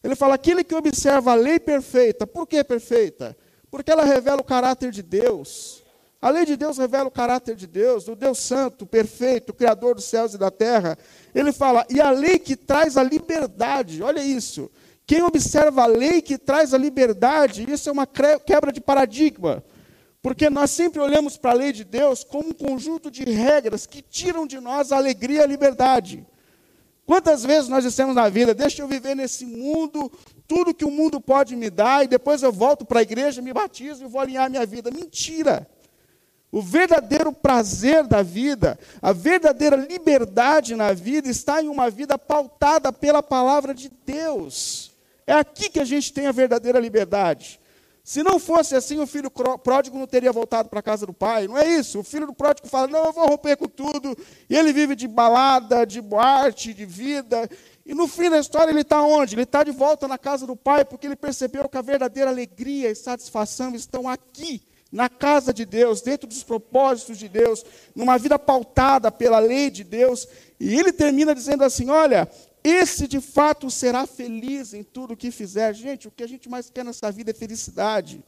Ele 0.02 0.14
fala: 0.14 0.34
aquele 0.34 0.64
que 0.64 0.74
observa 0.74 1.32
a 1.32 1.34
lei 1.34 1.58
perfeita, 1.58 2.26
por 2.26 2.46
que 2.46 2.62
perfeita? 2.64 3.36
Porque 3.70 3.90
ela 3.90 4.04
revela 4.04 4.40
o 4.40 4.44
caráter 4.44 4.90
de 4.90 5.02
Deus. 5.02 5.82
A 6.22 6.28
lei 6.28 6.44
de 6.44 6.54
Deus 6.54 6.76
revela 6.76 7.08
o 7.08 7.10
caráter 7.10 7.56
de 7.56 7.66
Deus, 7.66 8.04
do 8.04 8.14
Deus 8.14 8.38
Santo, 8.38 8.84
perfeito, 8.84 9.54
Criador 9.54 9.94
dos 9.94 10.04
céus 10.04 10.34
e 10.34 10.38
da 10.38 10.50
terra. 10.50 10.98
Ele 11.34 11.50
fala, 11.50 11.86
e 11.88 11.98
a 11.98 12.10
lei 12.10 12.38
que 12.38 12.56
traz 12.56 12.98
a 12.98 13.02
liberdade, 13.02 14.02
olha 14.02 14.22
isso. 14.22 14.70
Quem 15.06 15.22
observa 15.22 15.84
a 15.84 15.86
lei 15.86 16.20
que 16.20 16.36
traz 16.36 16.74
a 16.74 16.78
liberdade, 16.78 17.64
isso 17.70 17.88
é 17.88 17.92
uma 17.92 18.06
quebra 18.06 18.70
de 18.70 18.82
paradigma. 18.82 19.64
Porque 20.20 20.50
nós 20.50 20.70
sempre 20.70 21.00
olhamos 21.00 21.38
para 21.38 21.52
a 21.52 21.54
lei 21.54 21.72
de 21.72 21.84
Deus 21.84 22.22
como 22.22 22.50
um 22.50 22.52
conjunto 22.52 23.10
de 23.10 23.24
regras 23.24 23.86
que 23.86 24.02
tiram 24.02 24.46
de 24.46 24.60
nós 24.60 24.92
a 24.92 24.98
alegria 24.98 25.40
e 25.40 25.42
a 25.42 25.46
liberdade. 25.46 26.26
Quantas 27.10 27.42
vezes 27.42 27.68
nós 27.68 27.82
dissemos 27.82 28.14
na 28.14 28.28
vida, 28.28 28.54
deixa 28.54 28.82
eu 28.82 28.86
viver 28.86 29.16
nesse 29.16 29.44
mundo, 29.44 30.12
tudo 30.46 30.72
que 30.72 30.84
o 30.84 30.90
mundo 30.92 31.20
pode 31.20 31.56
me 31.56 31.68
dar, 31.68 32.04
e 32.04 32.06
depois 32.06 32.40
eu 32.40 32.52
volto 32.52 32.84
para 32.84 33.00
a 33.00 33.02
igreja, 33.02 33.42
me 33.42 33.52
batizo 33.52 34.04
e 34.04 34.06
vou 34.06 34.20
alinhar 34.20 34.48
minha 34.48 34.64
vida. 34.64 34.92
Mentira! 34.92 35.68
O 36.52 36.62
verdadeiro 36.62 37.32
prazer 37.32 38.06
da 38.06 38.22
vida, 38.22 38.78
a 39.02 39.12
verdadeira 39.12 39.74
liberdade 39.74 40.76
na 40.76 40.92
vida 40.92 41.28
está 41.28 41.60
em 41.60 41.66
uma 41.66 41.90
vida 41.90 42.16
pautada 42.16 42.92
pela 42.92 43.24
palavra 43.24 43.74
de 43.74 43.90
Deus. 44.06 44.92
É 45.26 45.32
aqui 45.32 45.68
que 45.68 45.80
a 45.80 45.84
gente 45.84 46.12
tem 46.12 46.28
a 46.28 46.32
verdadeira 46.32 46.78
liberdade. 46.78 47.59
Se 48.10 48.24
não 48.24 48.40
fosse 48.40 48.74
assim, 48.74 48.98
o 48.98 49.06
filho 49.06 49.30
pródigo 49.62 49.96
não 49.96 50.04
teria 50.04 50.32
voltado 50.32 50.68
para 50.68 50.80
a 50.80 50.82
casa 50.82 51.06
do 51.06 51.12
pai. 51.12 51.46
Não 51.46 51.56
é 51.56 51.68
isso. 51.76 52.00
O 52.00 52.02
filho 52.02 52.26
do 52.26 52.34
pródigo 52.34 52.66
fala: 52.66 52.88
Não, 52.88 53.04
eu 53.04 53.12
vou 53.12 53.24
romper 53.24 53.56
com 53.56 53.68
tudo. 53.68 54.18
E 54.48 54.56
ele 54.56 54.72
vive 54.72 54.96
de 54.96 55.06
balada, 55.06 55.86
de 55.86 56.00
boate, 56.00 56.74
de 56.74 56.84
vida. 56.84 57.48
E 57.86 57.94
no 57.94 58.08
fim 58.08 58.28
da 58.28 58.40
história, 58.40 58.72
ele 58.72 58.80
está 58.80 59.00
onde? 59.00 59.36
Ele 59.36 59.44
está 59.44 59.62
de 59.62 59.70
volta 59.70 60.08
na 60.08 60.18
casa 60.18 60.44
do 60.44 60.56
pai, 60.56 60.84
porque 60.84 61.06
ele 61.06 61.14
percebeu 61.14 61.68
que 61.68 61.78
a 61.78 61.82
verdadeira 61.82 62.30
alegria 62.30 62.90
e 62.90 62.96
satisfação 62.96 63.76
estão 63.76 64.08
aqui, 64.08 64.60
na 64.90 65.08
casa 65.08 65.54
de 65.54 65.64
Deus, 65.64 66.00
dentro 66.00 66.26
dos 66.26 66.42
propósitos 66.42 67.16
de 67.16 67.28
Deus, 67.28 67.64
numa 67.94 68.18
vida 68.18 68.36
pautada 68.36 69.12
pela 69.12 69.38
lei 69.38 69.70
de 69.70 69.84
Deus. 69.84 70.26
E 70.58 70.76
ele 70.76 70.92
termina 70.92 71.32
dizendo 71.32 71.62
assim: 71.62 71.88
Olha, 71.88 72.28
esse 72.62 73.06
de 73.06 73.20
fato 73.20 73.70
será 73.70 74.06
feliz 74.06 74.74
em 74.74 74.82
tudo 74.82 75.14
o 75.14 75.16
que 75.16 75.30
fizer. 75.30 75.74
Gente, 75.74 76.08
o 76.08 76.10
que 76.10 76.22
a 76.22 76.28
gente 76.28 76.48
mais 76.48 76.70
quer 76.70 76.84
nessa 76.84 77.10
vida 77.10 77.30
é 77.30 77.34
felicidade. 77.34 78.22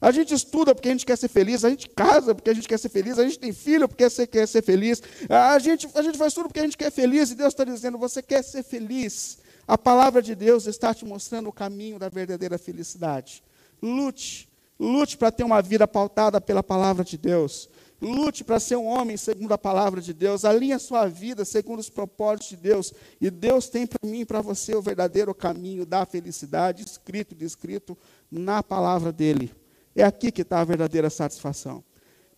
A 0.00 0.10
gente 0.10 0.34
estuda 0.34 0.74
porque 0.74 0.88
a 0.88 0.90
gente 0.92 1.06
quer 1.06 1.16
ser 1.16 1.28
feliz, 1.28 1.64
a 1.64 1.70
gente 1.70 1.88
casa 1.88 2.34
porque 2.34 2.50
a 2.50 2.54
gente 2.54 2.68
quer 2.68 2.78
ser 2.78 2.90
feliz, 2.90 3.18
a 3.18 3.24
gente 3.24 3.38
tem 3.38 3.52
filho 3.52 3.88
porque 3.88 4.08
você 4.08 4.26
quer 4.26 4.46
ser 4.46 4.62
feliz, 4.62 5.02
a 5.30 5.58
gente, 5.58 5.88
a 5.94 6.02
gente 6.02 6.18
faz 6.18 6.34
tudo 6.34 6.48
porque 6.48 6.60
a 6.60 6.64
gente 6.64 6.76
quer 6.76 6.92
ser 6.92 7.02
feliz 7.02 7.30
e 7.30 7.34
Deus 7.34 7.54
está 7.54 7.64
dizendo: 7.64 7.96
você 7.96 8.22
quer 8.22 8.42
ser 8.42 8.62
feliz. 8.62 9.38
A 9.66 9.78
palavra 9.78 10.20
de 10.20 10.34
Deus 10.34 10.66
está 10.66 10.92
te 10.92 11.06
mostrando 11.06 11.48
o 11.48 11.52
caminho 11.52 11.98
da 11.98 12.10
verdadeira 12.10 12.58
felicidade. 12.58 13.42
Lute, 13.82 14.46
lute 14.78 15.16
para 15.16 15.30
ter 15.30 15.42
uma 15.42 15.62
vida 15.62 15.88
pautada 15.88 16.38
pela 16.38 16.62
palavra 16.62 17.02
de 17.02 17.16
Deus. 17.16 17.70
Lute 18.00 18.44
para 18.44 18.60
ser 18.60 18.76
um 18.76 18.86
homem 18.86 19.16
segundo 19.16 19.52
a 19.52 19.58
palavra 19.58 20.00
de 20.00 20.12
Deus. 20.12 20.44
Alinhe 20.44 20.72
a 20.72 20.78
sua 20.78 21.06
vida 21.06 21.44
segundo 21.44 21.78
os 21.78 21.88
propósitos 21.88 22.48
de 22.48 22.56
Deus. 22.56 22.92
E 23.20 23.30
Deus 23.30 23.68
tem 23.68 23.86
para 23.86 24.08
mim 24.08 24.20
e 24.20 24.24
para 24.26 24.40
você 24.40 24.74
o 24.74 24.82
verdadeiro 24.82 25.34
caminho 25.34 25.86
da 25.86 26.04
felicidade, 26.04 26.82
escrito 26.84 27.32
e 27.32 27.36
descrito 27.36 27.96
na 28.30 28.62
palavra 28.62 29.12
dele. 29.12 29.52
É 29.94 30.02
aqui 30.02 30.32
que 30.32 30.42
está 30.42 30.60
a 30.60 30.64
verdadeira 30.64 31.08
satisfação. 31.08 31.84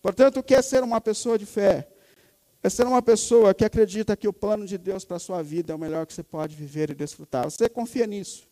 Portanto, 0.02 0.38
o 0.38 0.42
que 0.42 0.54
é 0.54 0.62
ser 0.62 0.82
uma 0.82 1.00
pessoa 1.00 1.38
de 1.38 1.46
fé? 1.46 1.88
É 2.62 2.68
ser 2.68 2.86
uma 2.86 3.00
pessoa 3.00 3.54
que 3.54 3.64
acredita 3.64 4.16
que 4.16 4.28
o 4.28 4.32
plano 4.32 4.66
de 4.66 4.76
Deus 4.76 5.04
para 5.04 5.16
a 5.16 5.20
sua 5.20 5.42
vida 5.42 5.72
é 5.72 5.76
o 5.76 5.78
melhor 5.78 6.06
que 6.06 6.12
você 6.12 6.22
pode 6.22 6.54
viver 6.54 6.90
e 6.90 6.94
desfrutar. 6.94 7.44
Você 7.44 7.68
confia 7.68 8.06
nisso. 8.06 8.46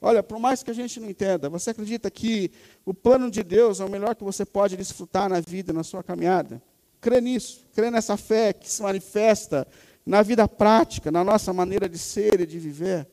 Olha, 0.00 0.22
por 0.22 0.38
mais 0.38 0.62
que 0.62 0.70
a 0.70 0.74
gente 0.74 1.00
não 1.00 1.08
entenda, 1.08 1.48
você 1.48 1.70
acredita 1.70 2.10
que 2.10 2.50
o 2.84 2.92
plano 2.92 3.30
de 3.30 3.42
Deus 3.42 3.80
é 3.80 3.84
o 3.84 3.90
melhor 3.90 4.14
que 4.14 4.22
você 4.22 4.44
pode 4.44 4.76
desfrutar 4.76 5.28
na 5.28 5.40
vida, 5.40 5.72
na 5.72 5.82
sua 5.82 6.02
caminhada? 6.02 6.62
Crê 7.00 7.20
nisso, 7.20 7.64
crê 7.74 7.90
nessa 7.90 8.16
fé 8.16 8.52
que 8.52 8.70
se 8.70 8.82
manifesta 8.82 9.66
na 10.04 10.22
vida 10.22 10.46
prática, 10.46 11.10
na 11.10 11.24
nossa 11.24 11.52
maneira 11.52 11.88
de 11.88 11.98
ser 11.98 12.40
e 12.40 12.46
de 12.46 12.58
viver. 12.58 13.06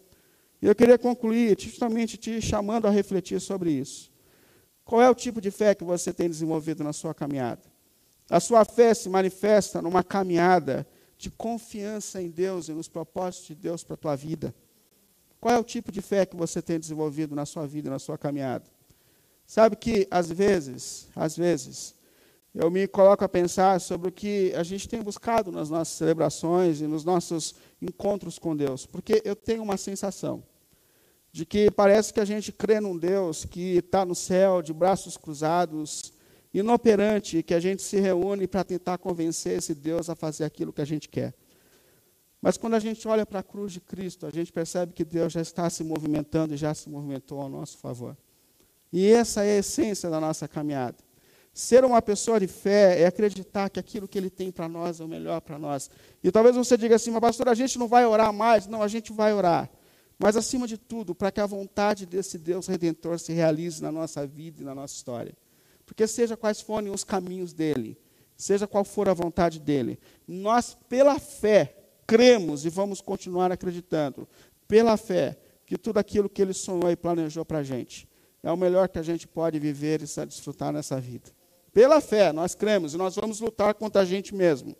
E 0.62 0.67
eu 0.67 0.76
queria 0.76 0.98
concluir 0.98 1.60
justamente 1.60 2.17
te 2.17 2.41
chamando 2.41 2.88
a 2.88 2.91
refletir 2.91 3.39
sobre 3.39 3.72
isso. 3.72 4.12
Qual 4.86 5.02
é 5.02 5.10
o 5.10 5.15
tipo 5.15 5.39
de 5.39 5.52
fé 5.52 5.74
que 5.74 5.84
você 5.84 6.13
tem 6.13 6.30
desenvolvido 6.30 6.84
na 6.84 6.93
sua 6.93 7.13
caminhada? 7.13 7.62
A 8.30 8.39
sua 8.39 8.65
fé 8.65 8.93
se 8.93 9.10
manifesta 9.10 9.82
numa 9.82 10.04
caminhada 10.04 10.88
de 11.17 11.30
confiança 11.30 12.22
em 12.22 12.30
Deus 12.30 12.67
e 12.67 12.74
nos 12.74 12.88
propósitos 12.88 13.48
de 13.48 13.56
Deus 13.56 13.84
para 13.84 13.93
a 13.93 13.98
tua 13.98 14.15
vida. 14.15 14.54
Qual 15.43 15.53
é 15.53 15.60
o 15.60 15.63
tipo 15.65 15.91
de 15.91 16.01
fé 16.01 16.25
que 16.25 16.38
você 16.38 16.62
tem 16.62 16.79
desenvolvido 16.79 17.36
na 17.36 17.45
sua 17.45 17.67
vida, 17.67 17.89
na 17.89 17.99
sua 17.99 18.17
caminhada? 18.17 18.63
Sabe 19.45 19.75
que 19.75 20.08
às 20.10 20.32
vezes, 20.32 21.10
às 21.13 21.36
vezes, 21.36 21.95
eu 22.56 22.71
me 22.71 22.88
coloco 22.88 23.25
a 23.25 23.27
pensar 23.27 23.82
sobre 23.82 24.08
o 24.08 24.12
que 24.13 24.53
a 24.56 24.63
gente 24.63 24.88
tem 24.88 25.01
buscado 25.01 25.51
nas 25.51 25.69
nossas 25.69 25.97
celebrações 25.97 26.79
e 26.79 26.88
nos 26.88 27.03
nossos 27.03 27.56
encontros 27.82 28.39
com 28.39 28.56
Deus, 28.56 28.86
porque 28.86 29.21
eu 29.25 29.36
tenho 29.36 29.62
uma 29.62 29.75
sensação 29.75 30.41
de 31.29 31.45
que 31.45 31.69
parece 31.69 32.13
que 32.13 32.21
a 32.21 32.25
gente 32.25 32.53
crê 32.53 32.79
num 32.79 32.97
Deus 32.97 33.43
que 33.43 33.79
está 33.79 34.06
no 34.06 34.15
céu, 34.15 34.62
de 34.62 34.71
braços 34.71 35.17
cruzados, 35.17 36.13
inoperante, 36.53 37.43
que 37.43 37.53
a 37.53 37.60
gente 37.60 37.82
se 37.82 37.99
reúne 37.99 38.47
para 38.47 38.63
tentar 38.63 38.97
convencer 38.97 39.58
esse 39.58 39.75
Deus 39.75 40.10
a 40.10 40.15
fazer 40.15 40.45
aquilo 40.45 40.71
que 40.71 40.82
a 40.82 40.86
gente 40.86 41.10
quer. 41.10 41.34
Mas 42.43 42.58
quando 42.58 42.73
a 42.73 42.79
gente 42.79 43.08
olha 43.08 43.25
para 43.25 43.39
a 43.39 43.43
cruz 43.43 43.71
de 43.71 43.79
Cristo, 43.79 44.25
a 44.25 44.29
gente 44.29 44.51
percebe 44.51 44.91
que 44.91 45.06
Deus 45.06 45.32
já 45.32 45.39
está 45.39 45.69
se 45.69 45.82
movimentando 45.82 46.53
e 46.53 46.58
já 46.58 46.73
se 46.73 46.89
movimentou 46.89 47.39
ao 47.39 47.47
nosso 47.47 47.77
favor. 47.77 48.17
E 48.91 49.08
essa 49.08 49.45
é 49.45 49.56
a 49.56 49.60
essência 49.60 50.10
da 50.10 50.19
nossa 50.19 50.45
caminhada. 50.45 50.97
Ser 51.53 51.86
uma 51.86 52.01
pessoa 52.01 52.41
de 52.41 52.47
fé 52.47 52.99
é 52.99 53.06
acreditar 53.06 53.69
que 53.69 53.79
aquilo 53.79 54.10
que 54.10 54.17
Ele 54.17 54.29
tem 54.29 54.51
para 54.51 54.67
nós 54.67 54.99
é 54.99 55.06
o 55.06 55.08
melhor 55.08 55.39
para 55.39 55.58
nós. 55.58 55.89
E 56.21 56.29
talvez 56.34 56.58
você 56.58 56.75
diga 56.75 56.97
assim, 56.97 57.12
mas 57.12 57.21
pastor, 57.21 57.47
a 57.47 57.53
gente 57.53 57.79
não 57.79 57.88
vai 57.88 58.06
orar 58.06 58.34
mais. 58.34 58.67
Não, 58.67 58.84
a 58.84 58.89
gente 58.89 59.13
vai 59.13 59.34
orar. 59.34 59.69
Mas 60.19 60.36
acima 60.36 60.67
de 60.67 60.77
tudo, 60.77 61.15
para 61.15 61.32
que 61.32 61.39
a 61.39 61.45
vontade 61.45 62.06
desse 62.06 62.38
Deus 62.38 62.67
Redentor 62.67 63.19
se 63.19 63.32
realize 63.32 63.82
na 63.82 63.91
nossa 63.91 64.27
vida 64.27 64.62
e 64.62 64.65
na 64.65 64.75
nossa 64.75 64.93
história. 64.93 65.34
Porque 65.86 66.06
seja 66.08 66.36
quais 66.36 66.60
forem 66.60 66.91
os 66.91 67.06
caminhos 67.06 67.53
dele, 67.53 67.97
seja 68.36 68.67
qual 68.67 68.84
for 68.84 69.08
a 69.08 69.13
vontade 69.13 69.62
dele, 69.62 69.97
nós, 70.27 70.77
pela 70.89 71.17
fé, 71.19 71.83
cremos 72.13 72.63
e 72.63 72.69
vamos 72.69 73.02
continuar 73.02 73.52
acreditando, 73.52 74.28
pela 74.67 74.95
fé, 74.97 75.36
que 75.65 75.80
tudo 75.80 75.97
aquilo 75.97 76.30
que 76.30 76.43
Ele 76.43 76.54
sonhou 76.54 76.91
e 76.91 76.95
planejou 76.95 77.43
para 77.43 77.58
a 77.58 77.63
gente 77.63 78.08
é 78.43 78.52
o 78.52 78.58
melhor 78.58 78.88
que 78.88 78.99
a 78.99 79.02
gente 79.02 79.28
pode 79.28 79.58
viver 79.58 79.99
e 79.99 80.26
desfrutar 80.28 80.71
nessa 80.71 81.02
vida. 81.02 81.32
Pela 81.73 81.99
fé, 81.99 82.32
nós 82.32 82.54
cremos 82.54 82.93
e 82.93 82.97
nós 82.97 83.15
vamos 83.15 83.39
lutar 83.39 83.73
contra 83.73 84.04
a 84.04 84.06
gente 84.06 84.36
mesmo, 84.36 84.76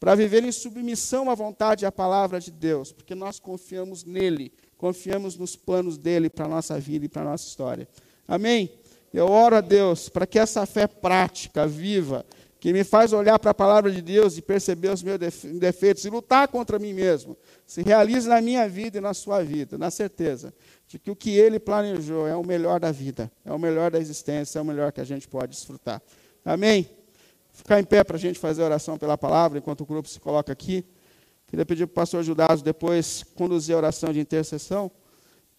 para 0.00 0.14
viver 0.14 0.42
em 0.42 0.50
submissão 0.50 1.28
à 1.28 1.34
vontade 1.34 1.84
e 1.84 1.86
à 1.86 1.92
palavra 1.92 2.40
de 2.40 2.50
Deus, 2.50 2.90
porque 2.90 3.14
nós 3.14 3.38
confiamos 3.38 4.02
nele, 4.02 4.50
confiamos 4.78 5.36
nos 5.36 5.56
planos 5.56 5.98
dele 5.98 6.30
para 6.30 6.46
a 6.46 6.48
nossa 6.48 6.80
vida 6.80 7.04
e 7.04 7.08
para 7.08 7.20
a 7.20 7.26
nossa 7.26 7.46
história. 7.46 7.86
Amém? 8.26 8.72
Eu 9.12 9.26
oro 9.26 9.56
a 9.56 9.60
Deus 9.60 10.08
para 10.08 10.26
que 10.26 10.38
essa 10.38 10.64
fé 10.64 10.86
prática, 10.86 11.66
viva, 11.66 12.24
que 12.60 12.72
me 12.72 12.82
faz 12.82 13.12
olhar 13.12 13.38
para 13.38 13.52
a 13.52 13.54
palavra 13.54 13.90
de 13.90 14.02
Deus 14.02 14.36
e 14.36 14.42
perceber 14.42 14.90
os 14.90 15.02
meus 15.02 15.18
defeitos 15.18 16.04
e 16.04 16.10
lutar 16.10 16.48
contra 16.48 16.78
mim 16.78 16.92
mesmo, 16.92 17.36
se 17.64 17.82
realize 17.82 18.28
na 18.28 18.40
minha 18.40 18.68
vida 18.68 18.98
e 18.98 19.00
na 19.00 19.14
sua 19.14 19.44
vida, 19.44 19.78
na 19.78 19.90
certeza 19.90 20.52
de 20.86 20.98
que 20.98 21.10
o 21.10 21.16
que 21.16 21.30
ele 21.30 21.60
planejou 21.60 22.26
é 22.26 22.34
o 22.34 22.44
melhor 22.44 22.80
da 22.80 22.90
vida, 22.90 23.30
é 23.44 23.52
o 23.52 23.58
melhor 23.58 23.90
da 23.90 23.98
existência, 23.98 24.58
é 24.58 24.62
o 24.62 24.64
melhor 24.64 24.90
que 24.90 25.00
a 25.00 25.04
gente 25.04 25.28
pode 25.28 25.52
desfrutar. 25.52 26.02
Amém? 26.44 26.88
Ficar 27.52 27.78
em 27.78 27.84
pé 27.84 28.02
para 28.02 28.16
a 28.16 28.20
gente 28.20 28.38
fazer 28.38 28.62
a 28.62 28.66
oração 28.66 28.96
pela 28.96 29.18
palavra, 29.18 29.58
enquanto 29.58 29.82
o 29.82 29.86
grupo 29.86 30.08
se 30.08 30.18
coloca 30.18 30.52
aqui. 30.52 30.84
Queria 31.46 31.64
pedir 31.64 31.86
para 31.86 31.92
o 31.92 31.94
pastor 31.94 32.22
Judas 32.22 32.62
depois 32.62 33.24
conduzir 33.34 33.74
a 33.74 33.78
oração 33.78 34.12
de 34.12 34.20
intercessão. 34.20 34.90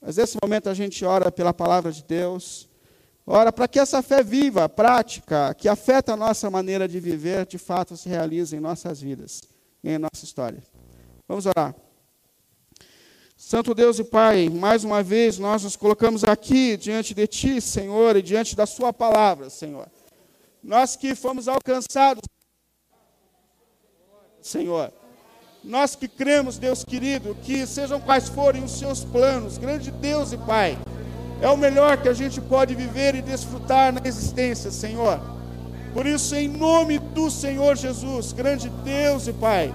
Mas 0.02 0.18
nesse 0.18 0.38
momento 0.42 0.70
a 0.70 0.74
gente 0.74 1.04
ora 1.04 1.32
pela 1.32 1.54
palavra 1.54 1.92
de 1.92 2.04
Deus 2.04 2.69
Ora, 3.32 3.54
para 3.54 3.68
que 3.68 3.78
essa 3.78 4.02
fé 4.02 4.24
viva, 4.24 4.68
prática, 4.68 5.54
que 5.54 5.70
afeta 5.70 6.14
a 6.14 6.18
nossa 6.18 6.50
maneira 6.50 6.88
de 6.88 7.00
viver, 7.00 7.46
de 7.46 7.60
fato 7.60 7.96
se 7.96 8.10
realize 8.10 8.56
em 8.56 8.60
nossas 8.60 9.00
vidas, 9.00 9.44
em 9.84 10.00
nossa 10.00 10.24
história. 10.24 10.64
Vamos 11.28 11.46
orar. 11.46 11.76
Santo 13.38 13.76
Deus 13.76 14.00
e 14.00 14.04
Pai, 14.04 14.50
mais 14.50 14.84
uma 14.84 15.04
vez 15.04 15.38
nós 15.38 15.64
nos 15.64 15.76
colocamos 15.76 16.24
aqui 16.24 16.76
diante 16.76 17.14
de 17.14 17.28
Ti, 17.28 17.62
Senhor, 17.62 18.16
e 18.16 18.24
diante 18.24 18.56
da 18.56 18.66
Sua 18.66 18.92
palavra, 18.92 19.48
Senhor. 19.52 19.88
Nós 20.64 20.96
que 20.96 21.14
fomos 21.14 21.48
alcançados, 21.48 22.24
Senhor. 24.42 24.92
Nós 25.64 25.96
que 25.96 26.08
cremos, 26.08 26.58
Deus 26.58 26.84
querido, 26.84 27.38
que 27.44 27.68
sejam 27.68 28.02
quais 28.02 28.28
forem 28.28 28.64
os 28.64 28.72
Seus 28.72 29.04
planos, 29.04 29.60
grande 29.60 29.92
Deus 29.92 30.32
e 30.32 30.38
Pai 30.40 30.76
é 31.42 31.50
o 31.50 31.58
melhor 31.58 31.98
que 31.98 32.10
a 32.10 32.14
gente 32.14 32.42
pode 32.42 32.76
viver 32.76 33.16
e 33.16 33.22
desfrutar 33.22 33.94
na 33.94 34.02
existência, 34.04 34.72
Senhor. 34.72 35.20
Por 35.94 36.06
isso, 36.06 36.36
em 36.36 36.48
nome 36.48 37.00
do 37.00 37.32
Senhor 37.32 37.76
Jesus, 37.76 38.34
grande 38.34 38.70
Deus 38.70 39.28
e 39.28 39.34
Pai, 39.34 39.74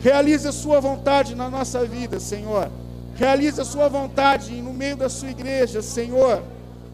realize 0.00 0.48
a 0.48 0.52
Sua 0.52 0.80
vontade 0.80 1.34
na 1.34 1.48
nossa 1.50 1.84
vida, 1.84 2.18
Senhor. 2.18 2.70
Realize 3.14 3.60
a 3.60 3.64
Sua 3.64 3.88
vontade 3.88 4.60
no 4.62 4.72
meio 4.72 4.96
da 4.96 5.08
Sua 5.08 5.30
igreja, 5.30 5.82
Senhor. 5.82 6.42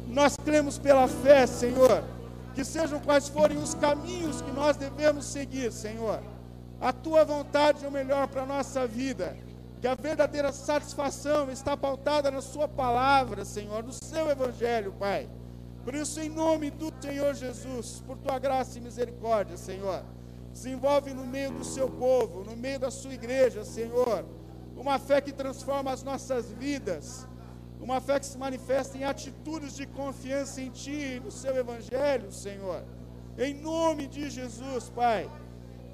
Nós 0.08 0.36
cremos 0.36 0.76
pela 0.76 1.06
fé, 1.06 1.46
Senhor, 1.46 2.02
que 2.54 2.64
sejam 2.64 2.98
quais 2.98 3.28
forem 3.28 3.58
os 3.58 3.74
caminhos 3.74 4.42
que 4.42 4.50
nós 4.50 4.76
devemos 4.76 5.24
seguir, 5.24 5.72
Senhor. 5.72 6.20
A 6.80 6.92
Tua 6.92 7.24
vontade 7.24 7.84
é 7.84 7.88
o 7.88 7.92
melhor 7.92 8.26
para 8.26 8.42
a 8.42 8.46
nossa 8.46 8.86
vida 8.86 9.36
que 9.80 9.88
a 9.88 9.94
verdadeira 9.94 10.52
satisfação 10.52 11.50
está 11.50 11.74
pautada 11.74 12.30
na 12.30 12.42
Sua 12.42 12.68
palavra, 12.68 13.46
Senhor, 13.46 13.82
no 13.82 13.92
Seu 13.92 14.30
Evangelho, 14.30 14.92
Pai. 14.92 15.28
Por 15.82 15.94
isso, 15.94 16.20
em 16.20 16.28
nome 16.28 16.70
do 16.70 16.92
Senhor 17.00 17.34
Jesus, 17.34 18.02
por 18.06 18.18
Tua 18.18 18.38
graça 18.38 18.76
e 18.76 18.82
misericórdia, 18.82 19.56
Senhor, 19.56 20.04
se 20.52 20.68
envolve 20.68 21.14
no 21.14 21.26
meio 21.26 21.52
do 21.52 21.64
Seu 21.64 21.88
povo, 21.88 22.44
no 22.44 22.54
meio 22.54 22.78
da 22.78 22.90
Sua 22.90 23.14
igreja, 23.14 23.64
Senhor, 23.64 24.26
uma 24.76 24.98
fé 24.98 25.20
que 25.22 25.32
transforma 25.32 25.90
as 25.90 26.02
nossas 26.02 26.50
vidas, 26.52 27.26
uma 27.80 28.02
fé 28.02 28.20
que 28.20 28.26
se 28.26 28.36
manifesta 28.36 28.98
em 28.98 29.04
atitudes 29.04 29.74
de 29.74 29.86
confiança 29.86 30.60
em 30.60 30.68
Ti 30.68 31.16
e 31.16 31.20
no 31.20 31.30
Seu 31.30 31.56
Evangelho, 31.56 32.30
Senhor. 32.30 32.84
Em 33.38 33.54
nome 33.54 34.06
de 34.06 34.28
Jesus, 34.28 34.90
Pai, 34.90 35.30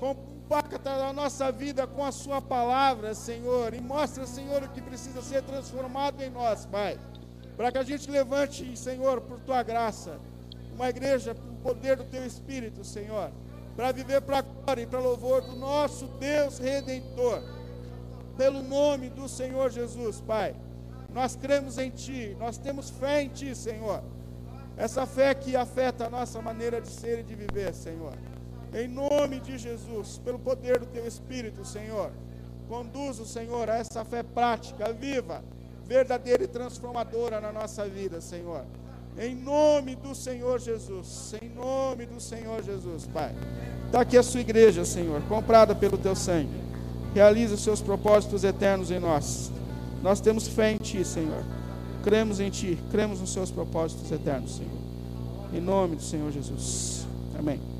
com 0.00 0.35
impacta 0.46 0.90
a 0.90 1.12
nossa 1.12 1.50
vida 1.50 1.88
com 1.88 2.04
a 2.04 2.12
Sua 2.12 2.40
palavra, 2.40 3.14
Senhor, 3.14 3.74
e 3.74 3.80
mostra, 3.80 4.24
Senhor, 4.26 4.62
o 4.62 4.68
que 4.68 4.80
precisa 4.80 5.20
ser 5.20 5.42
transformado 5.42 6.22
em 6.22 6.30
nós, 6.30 6.64
Pai, 6.64 6.98
para 7.56 7.72
que 7.72 7.78
a 7.78 7.82
gente 7.82 8.08
levante, 8.08 8.76
Senhor, 8.76 9.20
por 9.22 9.40
Tua 9.40 9.64
graça, 9.64 10.20
uma 10.72 10.88
igreja 10.88 11.34
com 11.34 11.52
o 11.52 11.56
poder 11.56 11.96
do 11.96 12.04
Teu 12.04 12.24
Espírito, 12.24 12.84
Senhor, 12.84 13.32
para 13.74 13.90
viver 13.90 14.20
para 14.20 14.38
a 14.38 14.42
glória 14.42 14.82
e 14.82 14.86
para 14.86 15.00
louvor 15.00 15.42
do 15.42 15.56
nosso 15.56 16.06
Deus 16.20 16.58
Redentor, 16.58 17.42
pelo 18.36 18.62
nome 18.62 19.10
do 19.10 19.28
Senhor 19.28 19.68
Jesus, 19.70 20.20
Pai. 20.20 20.54
Nós 21.12 21.34
cremos 21.34 21.76
em 21.76 21.90
Ti, 21.90 22.36
nós 22.38 22.56
temos 22.56 22.88
fé 22.88 23.22
em 23.22 23.28
Ti, 23.30 23.52
Senhor. 23.52 24.00
Essa 24.76 25.06
fé 25.06 25.34
que 25.34 25.56
afeta 25.56 26.06
a 26.06 26.10
nossa 26.10 26.40
maneira 26.40 26.80
de 26.80 26.88
ser 26.88 27.20
e 27.20 27.22
de 27.24 27.34
viver, 27.34 27.74
Senhor. 27.74 28.12
Em 28.76 28.86
nome 28.86 29.40
de 29.40 29.56
Jesus, 29.56 30.20
pelo 30.22 30.38
poder 30.38 30.78
do 30.78 30.84
teu 30.84 31.06
Espírito, 31.06 31.64
Senhor, 31.64 32.10
conduz 32.68 33.18
o 33.18 33.24
Senhor 33.24 33.70
a 33.70 33.76
essa 33.76 34.04
fé 34.04 34.22
prática, 34.22 34.92
viva, 34.92 35.42
verdadeira 35.86 36.44
e 36.44 36.46
transformadora 36.46 37.40
na 37.40 37.50
nossa 37.50 37.88
vida, 37.88 38.20
Senhor. 38.20 38.66
Em 39.18 39.34
nome 39.34 39.96
do 39.96 40.14
Senhor 40.14 40.60
Jesus, 40.60 41.34
em 41.40 41.48
nome 41.48 42.04
do 42.04 42.20
Senhor 42.20 42.62
Jesus, 42.62 43.06
Pai. 43.06 43.34
Está 43.86 44.02
aqui 44.02 44.18
a 44.18 44.22
sua 44.22 44.40
igreja, 44.40 44.84
Senhor, 44.84 45.22
comprada 45.22 45.74
pelo 45.74 45.96
teu 45.96 46.14
sangue. 46.14 46.60
Realiza 47.14 47.54
os 47.54 47.64
seus 47.64 47.80
propósitos 47.80 48.44
eternos 48.44 48.90
em 48.90 49.00
nós. 49.00 49.50
Nós 50.02 50.20
temos 50.20 50.46
fé 50.46 50.72
em 50.72 50.76
Ti, 50.76 51.02
Senhor. 51.02 51.42
Cremos 52.04 52.40
em 52.40 52.50
Ti, 52.50 52.78
cremos 52.90 53.20
nos 53.20 53.32
seus 53.32 53.50
propósitos 53.50 54.12
eternos, 54.12 54.56
Senhor. 54.56 54.78
Em 55.54 55.62
nome 55.62 55.96
do 55.96 56.02
Senhor 56.02 56.30
Jesus. 56.30 57.06
Amém. 57.38 57.75